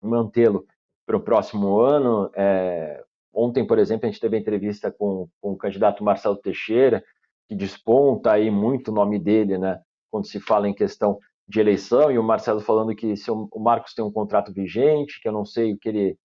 [0.02, 0.66] mantê-lo
[1.06, 2.30] para o próximo ano.
[2.34, 3.02] É,
[3.32, 7.02] ontem, por exemplo, a gente teve a entrevista com, com o candidato Marcelo Teixeira,
[7.48, 9.80] que desponta aí muito o nome dele, né?
[10.10, 13.94] Quando se fala em questão de eleição, e o Marcelo falando que se o Marcos
[13.94, 16.18] tem um contrato vigente, que eu não sei o que ele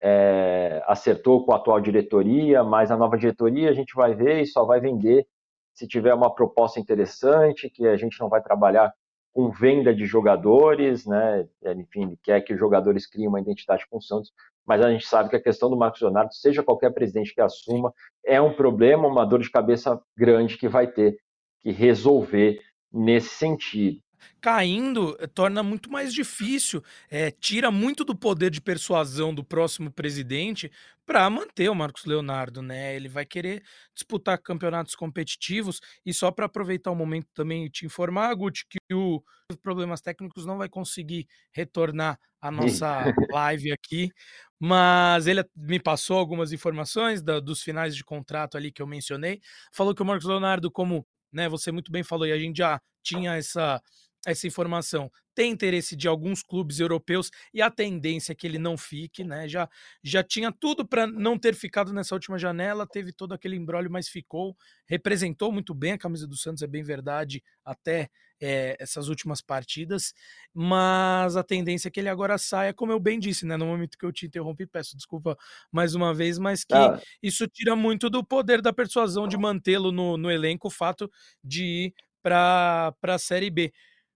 [0.00, 4.46] é, acertou com a atual diretoria, mas a nova diretoria a gente vai ver e
[4.46, 5.26] só vai vender
[5.74, 8.92] se tiver uma proposta interessante, que a gente não vai trabalhar
[9.32, 11.46] com venda de jogadores, né?
[11.76, 14.32] Enfim, ele quer que os jogadores criem uma identidade com o Santos,
[14.66, 17.92] mas a gente sabe que a questão do Marcos Leonardo, seja qualquer presidente que assuma,
[18.24, 21.16] é um problema, uma dor de cabeça grande que vai ter
[21.60, 22.60] que resolver
[22.92, 24.00] nesse sentido.
[24.40, 29.90] Caindo eh, torna muito mais difícil, é, tira muito do poder de persuasão do próximo
[29.90, 30.70] presidente
[31.04, 32.94] para manter o Marcos Leonardo, né?
[32.94, 33.62] Ele vai querer
[33.94, 39.22] disputar campeonatos competitivos e só para aproveitar o momento também te informar, Guti, que o
[39.62, 44.10] problemas técnicos não vai conseguir retornar a nossa live aqui,
[44.58, 49.40] mas ele me passou algumas informações da, dos finais de contrato ali que eu mencionei.
[49.72, 52.80] Falou que o Marcos Leonardo, como né, você muito bem falou, e a gente já
[53.02, 53.80] tinha essa
[54.26, 58.76] essa informação tem interesse de alguns clubes europeus e a tendência é que ele não
[58.76, 59.48] fique, né?
[59.48, 59.68] Já,
[60.02, 64.08] já tinha tudo para não ter ficado nessa última janela, teve todo aquele embrólio, mas
[64.08, 64.54] ficou,
[64.86, 70.12] representou muito bem a camisa do Santos, é bem verdade, até é, essas últimas partidas,
[70.52, 73.56] mas a tendência é que ele agora saia, como eu bem disse, né?
[73.56, 75.38] No momento que eu te interrompi, peço desculpa
[75.70, 77.00] mais uma vez, mas que ah.
[77.22, 81.10] isso tira muito do poder da persuasão de mantê-lo no, no elenco, o fato
[81.42, 83.72] de ir para a Série B.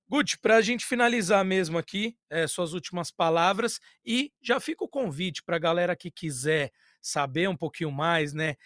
[0.08, 4.88] Guti, para a gente finalizar mesmo aqui, é, suas últimas palavras e já fica o
[4.88, 8.56] convite para a galera que quiser saber um pouquinho mais, né?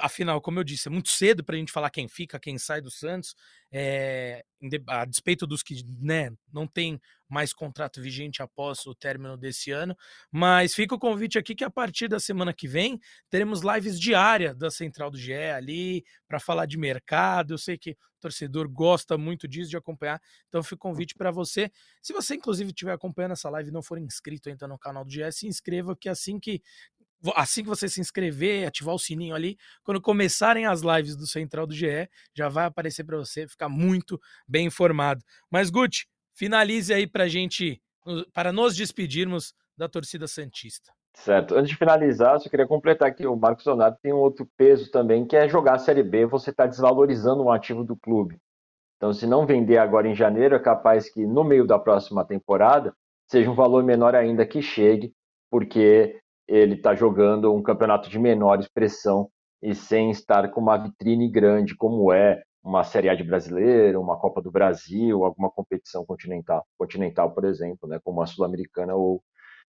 [0.00, 2.80] Afinal, como eu disse, é muito cedo para a gente falar quem fica, quem sai
[2.80, 3.34] do Santos,
[3.70, 4.44] é,
[4.86, 9.96] a despeito dos que né, não tem mais contrato vigente após o término desse ano.
[10.30, 13.00] Mas fica o convite aqui que a partir da semana que vem
[13.30, 17.54] teremos lives diárias da Central do GE ali para falar de mercado.
[17.54, 20.20] Eu sei que o torcedor gosta muito disso, de acompanhar.
[20.48, 21.70] Então fica o convite para você.
[22.02, 25.10] Se você, inclusive, estiver acompanhando essa live e não for inscrito ainda no canal do
[25.10, 26.62] GE, se inscreva, que assim que
[27.36, 31.66] assim que você se inscrever, ativar o sininho ali, quando começarem as lives do Central
[31.66, 35.22] do GE, já vai aparecer para você ficar muito bem informado.
[35.50, 37.80] Mas Guti, finalize aí para gente,
[38.32, 40.92] para nos despedirmos da torcida santista.
[41.14, 41.54] Certo.
[41.54, 45.26] Antes de finalizar, só queria completar que o Marcos Leonardo tem um outro peso também,
[45.26, 48.38] que é jogar a Série B, você está desvalorizando um ativo do clube.
[48.96, 52.94] Então, se não vender agora em janeiro, é capaz que no meio da próxima temporada
[53.28, 55.12] seja um valor menor ainda que chegue,
[55.50, 59.28] porque ele está jogando um campeonato de menor expressão
[59.62, 64.18] e sem estar com uma vitrine grande, como é uma Série A de brasileiro, uma
[64.18, 69.22] Copa do Brasil, alguma competição continental, continental por exemplo, né, como a Sul-Americana ou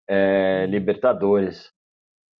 [0.07, 1.71] é, Libertadores.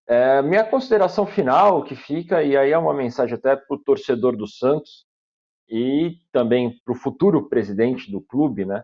[0.08, 4.36] É, minha consideração final que fica, e aí é uma mensagem até para o torcedor
[4.36, 5.06] do Santos
[5.70, 8.84] e também para o futuro presidente do clube, né,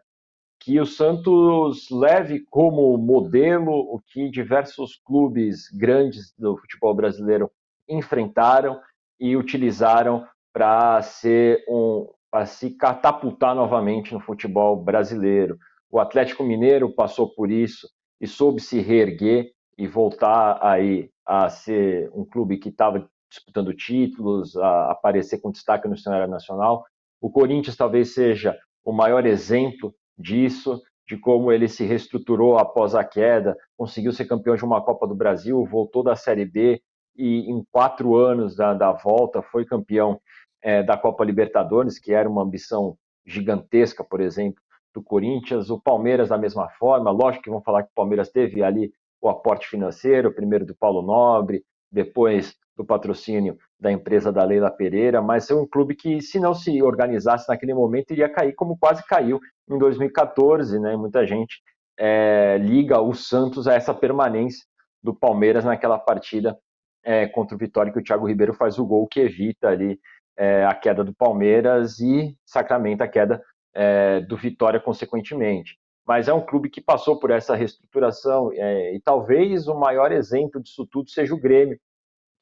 [0.67, 7.49] que o Santos leve como modelo o que diversos clubes grandes do futebol brasileiro
[7.87, 8.77] enfrentaram
[9.17, 15.57] e utilizaram para ser um para se catapultar novamente no futebol brasileiro.
[15.89, 17.87] O Atlético Mineiro passou por isso
[18.19, 24.57] e soube se reerguer e voltar aí a ser um clube que estava disputando títulos,
[24.57, 26.83] a aparecer com destaque no cenário nacional.
[27.21, 33.03] O Corinthians talvez seja o maior exemplo disso, de como ele se reestruturou após a
[33.03, 36.81] queda, conseguiu ser campeão de uma Copa do Brasil, voltou da Série B
[37.15, 40.19] e em quatro anos da, da volta foi campeão
[40.61, 44.61] é, da Copa Libertadores, que era uma ambição gigantesca, por exemplo,
[44.93, 45.69] do Corinthians.
[45.69, 48.91] O Palmeiras da mesma forma, lógico que vão falar que o Palmeiras teve ali
[49.21, 55.19] o aporte financeiro, primeiro do Paulo Nobre, depois do patrocínio da empresa da Leila Pereira,
[55.19, 59.03] mas é um clube que, se não se organizasse naquele momento, iria cair como quase
[59.05, 60.95] caiu em 2014, né?
[60.95, 61.59] Muita gente
[61.97, 64.63] é, liga o Santos a essa permanência
[65.01, 66.55] do Palmeiras naquela partida
[67.03, 69.99] é, contra o Vitória, que o Thiago Ribeiro faz o gol que evita ali
[70.37, 73.41] é, a queda do Palmeiras e sacramenta a queda
[73.73, 75.77] é, do Vitória consequentemente.
[76.05, 80.61] Mas é um clube que passou por essa reestruturação é, e talvez o maior exemplo
[80.61, 81.77] disso tudo seja o Grêmio,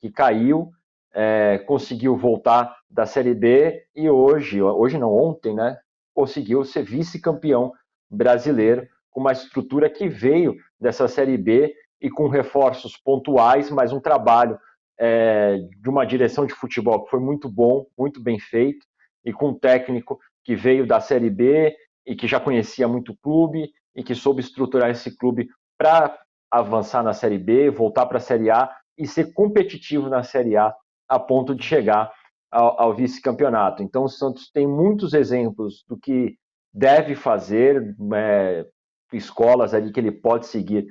[0.06, 0.70] que caiu,
[1.16, 5.78] é, conseguiu voltar da Série B e hoje, hoje não, ontem, né,
[6.14, 7.74] conseguiu ser vice-campeão
[8.08, 13.99] brasileiro com uma estrutura que veio dessa Série B e com reforços pontuais, mas um
[13.99, 14.60] trabalho
[14.99, 18.86] é, de uma direção de futebol que foi muito bom, muito bem feito,
[19.26, 21.76] e com um técnico que veio da Série B
[22.06, 25.49] e que já conhecia muito o clube e que soube estruturar esse clube
[25.80, 26.16] para
[26.51, 30.73] avançar na Série B, voltar para a Série A e ser competitivo na Série A
[31.07, 32.11] a ponto de chegar
[32.51, 33.83] ao, ao vice-campeonato.
[33.83, 36.35] Então, o Santos tem muitos exemplos do que
[36.73, 38.65] deve fazer, é,
[39.13, 40.85] escolas ali que ele pode seguir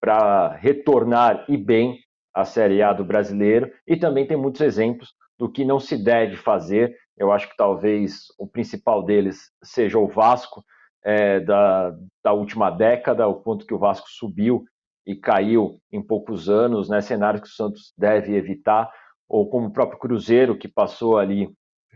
[0.00, 1.98] para retornar e bem
[2.32, 6.36] à Série A do brasileiro, e também tem muitos exemplos do que não se deve
[6.36, 6.94] fazer.
[7.16, 10.62] Eu acho que talvez o principal deles seja o Vasco,
[11.04, 11.92] é, da,
[12.22, 14.64] da última década, o quanto que o Vasco subiu
[15.08, 18.92] e caiu em poucos anos, né, cenários que o Santos deve evitar
[19.26, 21.48] ou como o próprio Cruzeiro, que passou ali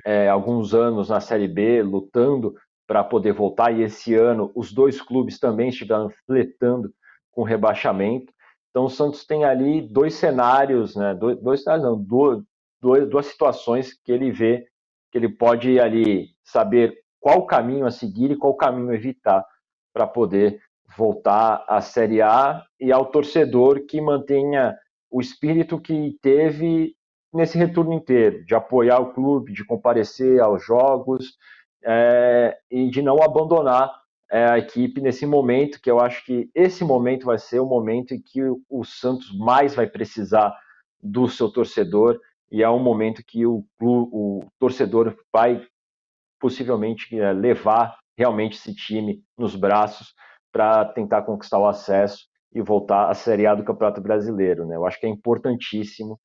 [0.03, 2.55] é, alguns anos na Série B, lutando
[2.87, 3.71] para poder voltar.
[3.71, 6.91] E esse ano os dois clubes também estiveram fletando
[7.31, 8.33] com rebaixamento.
[8.71, 11.15] Então o Santos tem ali dois cenários, né?
[11.15, 12.43] Dois, dois não, duas,
[12.81, 14.67] duas situações que ele vê
[15.11, 19.45] que ele pode ali saber qual caminho a seguir e qual caminho evitar
[19.93, 20.59] para poder
[20.97, 24.76] voltar à Série A e ao torcedor que mantenha
[25.11, 26.95] o espírito que teve
[27.32, 31.36] nesse retorno inteiro, de apoiar o clube, de comparecer aos jogos
[31.84, 33.90] é, e de não abandonar
[34.30, 38.14] é, a equipe nesse momento, que eu acho que esse momento vai ser o momento
[38.14, 40.55] em que o, Santos mais vai precisar
[41.03, 42.20] do seu torcedor
[42.51, 45.66] e é um momento que o, o torcedor vai
[46.38, 50.14] possivelmente é, levar realmente esse time nos braços
[50.53, 54.66] para tentar conquistar o acesso e voltar à Série A do Campeonato Brasileiro.
[54.66, 54.76] Né?
[54.76, 56.20] Eu acho que é importantíssimo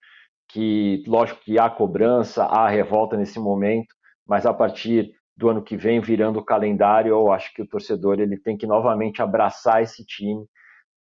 [0.47, 3.87] que, lógico que há cobrança, há revolta nesse momento,
[4.27, 8.19] mas a partir do ano que vem, virando o calendário, eu acho que o torcedor
[8.19, 10.45] ele tem que novamente abraçar esse time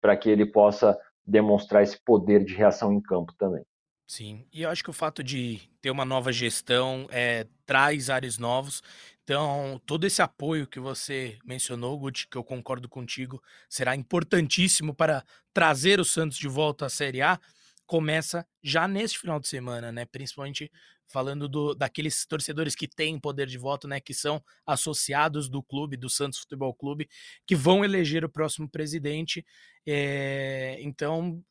[0.01, 3.63] para que ele possa demonstrar esse poder de reação em campo também.
[4.07, 8.37] Sim, e eu acho que o fato de ter uma nova gestão é, traz ares
[8.37, 8.83] novos.
[9.25, 15.25] Então, todo esse apoio que você mencionou, Guti, que eu concordo contigo, será importantíssimo para
[15.51, 17.39] trazer o Santos de volta à Série A.
[17.87, 20.05] Começa já neste final de semana, né?
[20.05, 20.71] Principalmente
[21.07, 23.99] falando do, daqueles torcedores que têm poder de voto, né?
[23.99, 27.09] Que são associados do clube, do Santos Futebol Clube,
[27.47, 29.43] que vão eleger o próximo presidente.
[29.87, 31.43] É, então,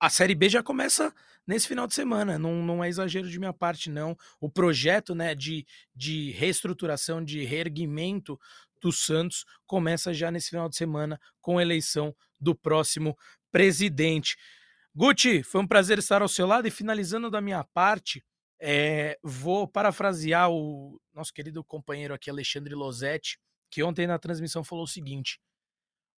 [0.00, 1.14] a Série B já começa
[1.46, 4.16] nesse final de semana, não, não é exagero de minha parte, não.
[4.40, 8.38] O projeto né, de, de reestruturação, de reerguimento
[8.80, 13.16] do Santos começa já nesse final de semana com a eleição do próximo
[13.50, 14.36] presidente.
[14.94, 18.24] Guti, foi um prazer estar ao seu lado e finalizando da minha parte,
[18.60, 23.38] é, vou parafrasear o nosso querido companheiro aqui, Alexandre Losetti,
[23.70, 25.38] que ontem na transmissão falou o seguinte: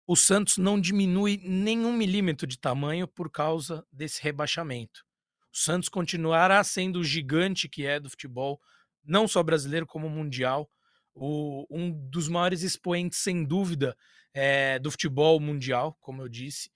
[0.08, 5.04] o Santos não diminui nenhum milímetro de tamanho por causa desse rebaixamento.
[5.52, 8.58] O Santos continuará sendo o gigante que é do futebol,
[9.04, 10.66] não só brasileiro como mundial,
[11.14, 13.94] o, um dos maiores expoentes, sem dúvida,
[14.32, 16.70] é, do futebol mundial, como eu disse.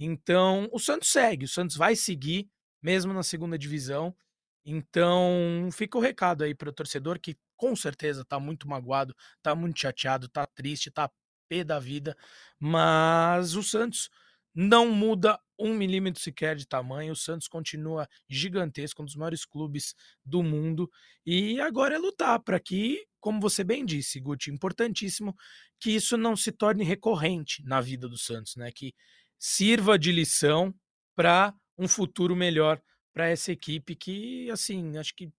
[0.00, 2.48] Então, o Santos segue, o Santos vai seguir,
[2.80, 4.16] mesmo na segunda divisão.
[4.64, 9.54] Então, fica o recado aí para o torcedor que com certeza está muito magoado, está
[9.54, 11.10] muito chateado, está triste, está
[11.48, 12.16] pé da vida,
[12.58, 14.10] mas o Santos
[14.54, 17.12] não muda um milímetro sequer de tamanho.
[17.12, 19.94] O Santos continua gigantesco, um dos maiores clubes
[20.24, 20.90] do mundo.
[21.24, 25.36] E agora é lutar para que, como você bem disse, Guti, importantíssimo
[25.80, 28.70] que isso não se torne recorrente na vida do Santos, né?
[28.72, 28.94] Que
[29.38, 30.74] sirva de lição
[31.14, 32.80] para um futuro melhor
[33.12, 35.30] para essa equipe que, assim, acho que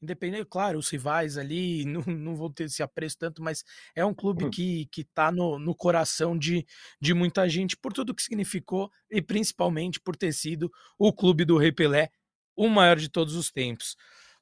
[0.00, 4.14] independente, claro, os rivais ali não, não vão ter esse apreço tanto, mas é um
[4.14, 4.50] clube hum.
[4.50, 6.66] que, que tá no, no coração de,
[7.00, 11.56] de muita gente por tudo que significou e principalmente por ter sido o clube do
[11.56, 12.10] Rei Pelé,
[12.56, 13.96] o maior de todos os tempos.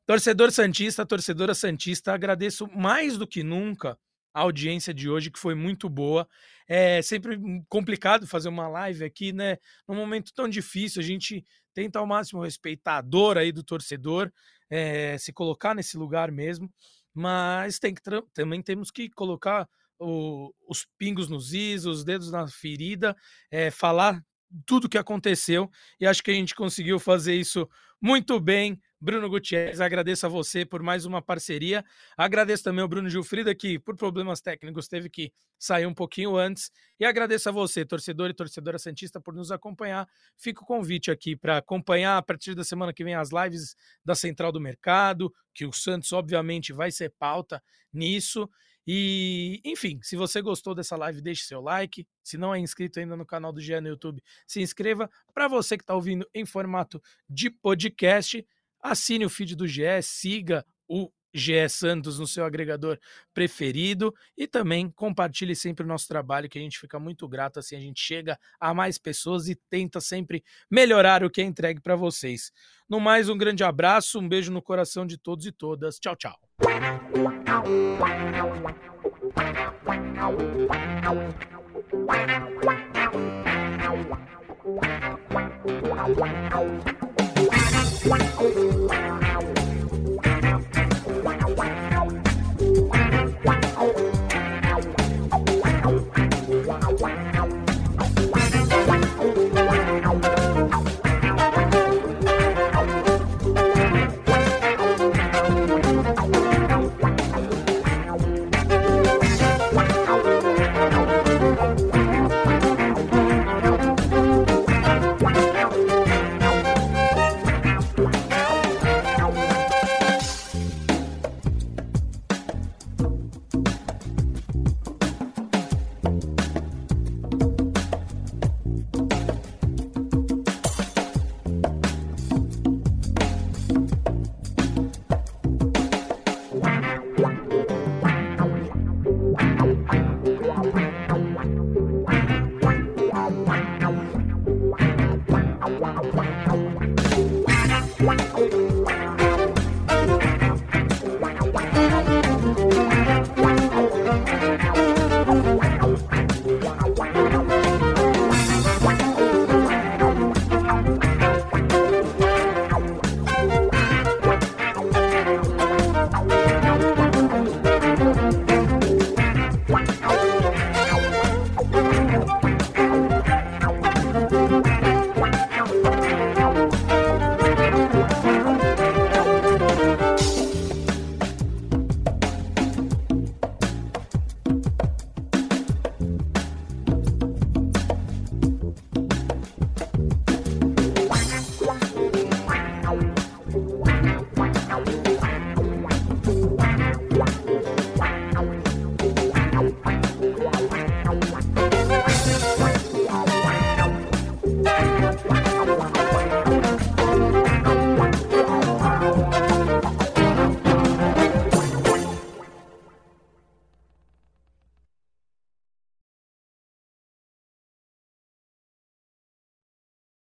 [0.06, 3.98] Torcedor Santista, torcedora Santista, agradeço mais do que nunca
[4.32, 6.28] a audiência de hoje, que foi muito boa.
[6.68, 9.56] É sempre complicado fazer uma live aqui, né?
[9.88, 11.44] Num momento tão difícil, a gente
[11.74, 14.30] tenta ao máximo respeitar a dor aí do torcedor,
[14.70, 16.72] é, se colocar nesse lugar mesmo,
[17.14, 18.02] mas tem que
[18.34, 23.16] também temos que colocar o, os pingos nos is, os dedos na ferida,
[23.50, 24.22] é, falar
[24.64, 27.68] tudo o que aconteceu e acho que a gente conseguiu fazer isso
[28.00, 28.80] muito bem.
[28.98, 31.84] Bruno Gutierrez, agradeço a você por mais uma parceria.
[32.16, 36.70] Agradeço também ao Bruno Gilfrida, que por problemas técnicos teve que sair um pouquinho antes.
[36.98, 40.08] E agradeço a você, torcedor e torcedora Santista, por nos acompanhar.
[40.36, 44.14] Fica o convite aqui para acompanhar a partir da semana que vem as lives da
[44.14, 48.48] Central do Mercado, que o Santos, obviamente, vai ser pauta nisso.
[48.86, 52.06] E, enfim, se você gostou dessa live, deixe seu like.
[52.22, 55.10] Se não é inscrito ainda no canal do GE no YouTube, se inscreva.
[55.34, 58.46] Para você que está ouvindo em formato de podcast,
[58.80, 62.98] assine o feed do GE, siga o GE Santos no seu agregador
[63.34, 67.76] preferido e também compartilhe sempre o nosso trabalho, que a gente fica muito grato, assim
[67.76, 71.96] a gente chega a mais pessoas e tenta sempre melhorar o que é entregue para
[71.96, 72.52] vocês.
[72.88, 75.98] No mais, um grande abraço, um beijo no coração de todos e todas.
[75.98, 76.38] Tchau, tchau.